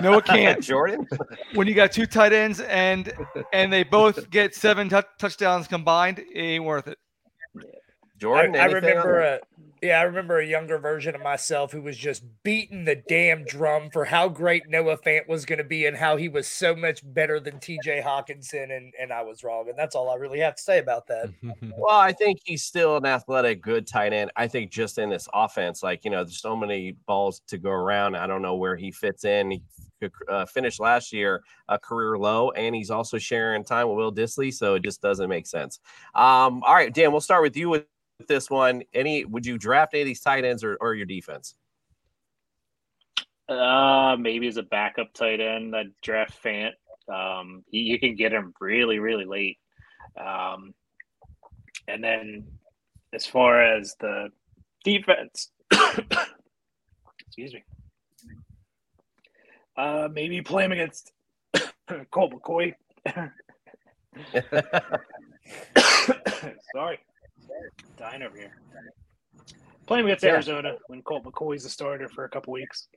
[0.03, 0.63] no, it can't.
[0.71, 1.07] Jordan.
[1.55, 3.13] when you got two tight ends and
[3.53, 6.99] and they both get seven tou- touchdowns combined, it ain't worth it.
[8.19, 9.43] Jordan, I, I remember that?
[9.43, 13.45] a yeah, I remember a younger version of myself who was just beating the damn
[13.45, 16.77] drum for how great Noah Fant was going to be and how he was so
[16.77, 18.03] much better than T.J.
[18.05, 21.07] Hockenson, and and I was wrong, and that's all I really have to say about
[21.09, 21.33] that.
[21.77, 24.31] Well, I think he's still an athletic, good tight end.
[24.37, 27.71] I think just in this offense, like you know, there's so many balls to go
[27.71, 28.17] around.
[28.17, 29.51] I don't know where he fits in.
[29.51, 29.63] He
[30.29, 34.53] uh, finished last year a career low, and he's also sharing time with Will Dissly,
[34.53, 35.81] so it just doesn't make sense.
[36.15, 37.85] Um, all right, Dan, we'll start with you with
[38.27, 38.83] this one.
[38.95, 41.55] Any would you draft any of these tight ends or, or your defense?
[43.49, 46.73] Uh, maybe as a backup tight end, I'd draft Fant.
[47.09, 49.59] Um, you, you can get him really, really late.
[50.17, 50.75] Um,
[51.89, 52.45] and then
[53.13, 54.29] as far as the
[54.85, 55.51] defense,
[57.27, 57.65] excuse me,
[59.77, 61.13] uh, maybe play him against
[62.13, 62.75] Colt McCoy.
[66.75, 66.99] Sorry,
[68.01, 68.57] dying over here.
[69.87, 70.31] Play him against Yeah.
[70.33, 72.89] Arizona when Colt McCoy's the starter for a couple weeks.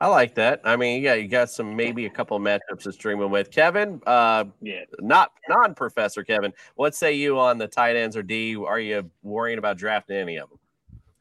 [0.00, 0.60] I like that.
[0.62, 3.50] I mean, yeah, you got some maybe a couple of matchups to stream them with.
[3.50, 4.82] Kevin, uh, Yeah.
[5.00, 6.52] not non professor Kevin.
[6.74, 8.56] What say you on the tight ends or D?
[8.56, 10.58] Are you worrying about drafting any of them?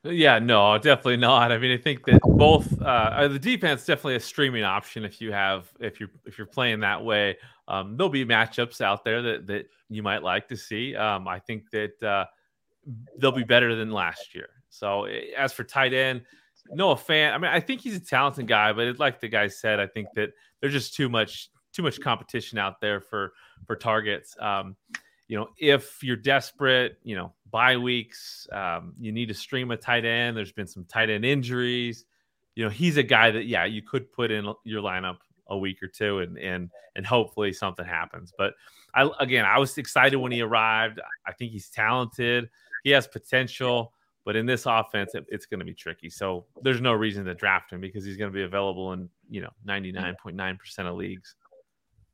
[0.04, 1.52] Yeah, no, definitely not.
[1.52, 5.32] I mean, I think that both uh, the defense definitely a streaming option if you
[5.32, 7.38] have if you're if you're playing that way.
[7.68, 10.96] Um, there'll be matchups out there that that you might like to see.
[10.96, 12.26] Um, I think that uh,
[13.18, 14.50] they'll be better than last year.
[14.70, 16.22] So eh, as for tight end,
[16.72, 19.48] Noah Fant, I mean, I think he's a talented guy, but it, like the guy
[19.48, 20.32] said, I think that
[20.62, 23.34] there's just too much too much competition out there for
[23.66, 24.36] for targets.
[24.40, 24.76] Um,
[25.28, 29.78] you know, if you're desperate, you know, bye weeks, um, you need to stream a
[29.78, 30.38] tight end.
[30.38, 32.06] There's been some tight end injuries.
[32.56, 35.82] You know, he's a guy that yeah, you could put in your lineup a week
[35.82, 38.34] or two, and and and hopefully something happens.
[38.38, 38.54] But
[38.94, 41.00] I again, I was excited when he arrived.
[41.26, 42.50] I think he's talented.
[42.84, 43.94] He has potential,
[44.26, 46.10] but in this offense, it, it's going to be tricky.
[46.10, 49.42] So there's no reason to draft him because he's going to be available in you
[49.42, 51.36] know 99.9 percent of leagues.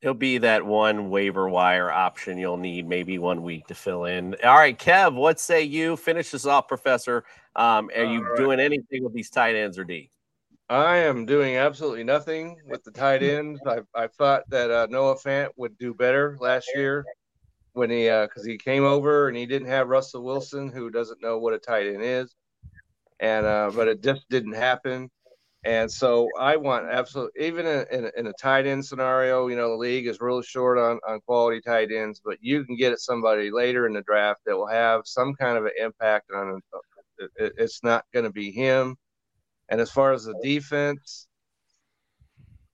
[0.01, 4.35] He'll be that one waiver wire option you'll need maybe one week to fill in.
[4.43, 5.95] All right, Kev, what say you?
[5.95, 7.23] Finish this off, Professor.
[7.55, 8.37] Um, are you All right.
[8.37, 10.09] doing anything with these tight ends or D?
[10.72, 13.61] I am doing absolutely nothing with the tight ends.
[13.68, 17.10] I, I thought that uh, Noah Fant would do better last year
[17.73, 21.39] when he because he came over and he didn't have Russell Wilson, who doesn't know
[21.39, 22.35] what a tight end is,
[23.19, 25.10] and uh, but it just didn't happen.
[25.65, 29.57] And so I want absolutely even in, in, a- in a tight end scenario, you
[29.57, 32.93] know, the league is really short on, on quality tight ends, but you can get
[32.93, 36.61] at somebody later in the draft that will have some kind of an impact on.
[37.38, 38.98] It- it's not going to be him.
[39.72, 41.27] And as far as the defense,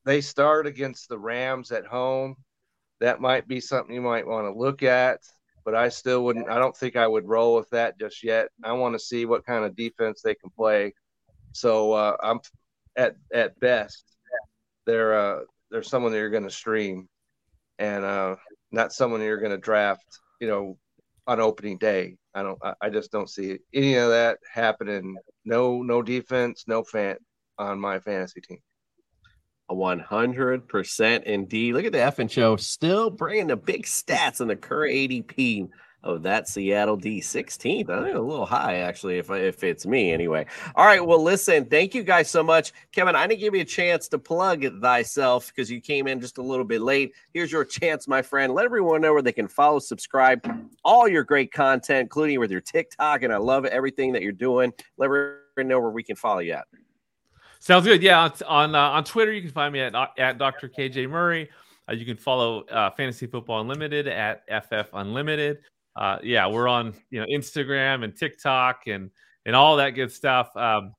[0.03, 2.35] they start against the Rams at home.
[2.99, 5.19] That might be something you might want to look at,
[5.63, 6.49] but I still wouldn't.
[6.49, 8.49] I don't think I would roll with that just yet.
[8.63, 10.93] I want to see what kind of defense they can play.
[11.51, 12.39] So uh, I'm
[12.95, 14.03] at at best,
[14.87, 17.07] they're uh, they're someone that you're going to stream,
[17.77, 18.37] and uh,
[18.71, 20.19] not someone you're going to draft.
[20.41, 20.77] You know,
[21.27, 22.15] on opening day.
[22.33, 22.59] I don't.
[22.81, 25.15] I, just don't see any of that happening.
[25.45, 27.17] No, no defense, no fan
[27.57, 28.59] on my fantasy team.
[29.69, 31.73] A 100% indeed.
[31.73, 35.67] Look at the effing show still bringing the big stats in the current ADP
[36.07, 37.89] of that Seattle D 16th.
[37.89, 40.45] I think a little high, actually, if, if it's me anyway.
[40.75, 41.05] All right.
[41.05, 42.71] Well, listen, thank you guys so much.
[42.91, 46.37] Kevin, I didn't give you a chance to plug thyself because you came in just
[46.37, 47.13] a little bit late.
[47.33, 48.53] Here's your chance, my friend.
[48.53, 50.41] Let everyone know where they can follow, subscribe,
[50.83, 53.23] all your great content, including with your TikTok.
[53.23, 54.71] And I love everything that you're doing.
[54.97, 56.67] Let everyone know where we can follow you at.
[57.59, 58.01] Sounds good.
[58.01, 60.69] Yeah, on on, uh, on Twitter you can find me at at Dr.
[60.69, 61.49] KJ Murray.
[61.89, 65.59] Uh, you can follow uh, Fantasy Football Unlimited at FF Unlimited.
[65.97, 69.09] Uh, yeah, we're on you know Instagram and TikTok and
[69.45, 70.55] and all that good stuff.
[70.55, 70.93] Um,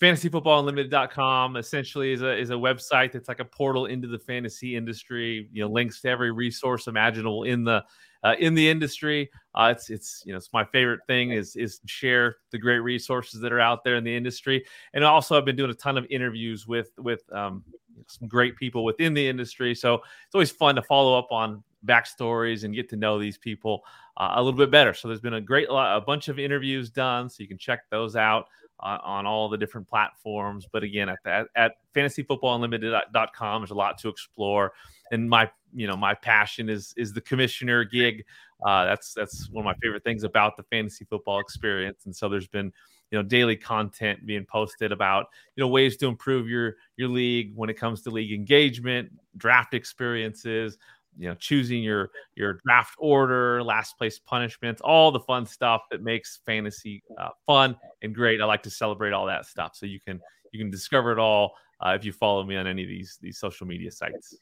[0.00, 5.48] fantasyfootballunlimited.com essentially is a is a website that's like a portal into the fantasy industry.
[5.52, 7.84] You know, links to every resource imaginable in the
[8.24, 9.30] uh, in the industry.
[9.54, 13.40] Uh, it's it's you know it's my favorite thing is is share the great resources
[13.40, 14.64] that are out there in the industry,
[14.94, 17.62] and also I've been doing a ton of interviews with with um,
[18.06, 19.74] some great people within the industry.
[19.74, 23.82] So it's always fun to follow up on backstories and get to know these people
[24.16, 24.92] uh, a little bit better.
[24.94, 28.16] So there's been a great a bunch of interviews done, so you can check those
[28.16, 28.46] out.
[28.82, 30.66] Uh, on all the different platforms.
[30.72, 34.72] But again, at that at fantasyfootballunlimited.com, there's a lot to explore.
[35.12, 38.24] And my you know my passion is is the commissioner gig.
[38.64, 42.06] Uh, that's that's one of my favorite things about the fantasy football experience.
[42.06, 42.72] And so there's been
[43.10, 45.26] you know daily content being posted about
[45.56, 49.74] you know ways to improve your your league when it comes to league engagement, draft
[49.74, 50.78] experiences,
[51.18, 56.02] you know choosing your your draft order last place punishments all the fun stuff that
[56.02, 58.40] makes fantasy uh, fun and great.
[58.40, 60.20] I like to celebrate all that stuff so you can
[60.52, 63.38] you can discover it all uh, if you follow me on any of these these
[63.38, 64.38] social media sites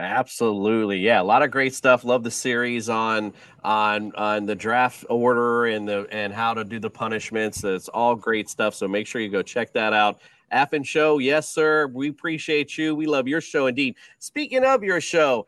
[0.00, 0.98] Absolutely.
[0.98, 2.04] Yeah, a lot of great stuff.
[2.04, 6.78] Love the series on on on the draft order and the and how to do
[6.78, 7.62] the punishments.
[7.64, 8.74] It's all great stuff.
[8.74, 10.22] So make sure you go check that out.
[10.54, 11.86] Affen Show, yes, sir.
[11.88, 12.94] We appreciate you.
[12.94, 13.96] We love your show indeed.
[14.18, 15.46] Speaking of your show,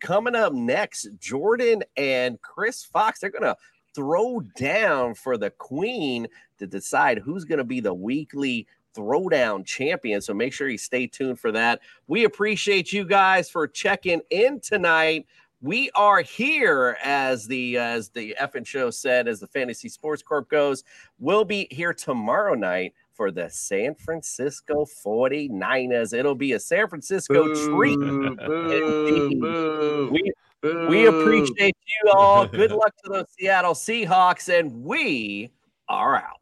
[0.00, 3.56] coming up next, Jordan and Chris Fox, they're gonna
[3.94, 6.28] throw down for the queen
[6.58, 10.20] to decide who's gonna be the weekly throwdown champion.
[10.20, 11.80] So make sure you stay tuned for that.
[12.06, 15.26] We appreciate you guys for checking in tonight.
[15.60, 20.50] We are here as the as the Effin show said, as the Fantasy Sports Corp
[20.50, 20.84] goes.
[21.18, 26.12] We'll be here tomorrow night for the San Francisco 49ers.
[26.12, 27.98] It'll be a San Francisco boo, treat.
[27.98, 28.36] Boo,
[29.40, 30.32] boo, we,
[30.88, 32.46] we appreciate you all.
[32.46, 35.50] Good luck to those Seattle Seahawks, and we
[35.88, 36.40] are out.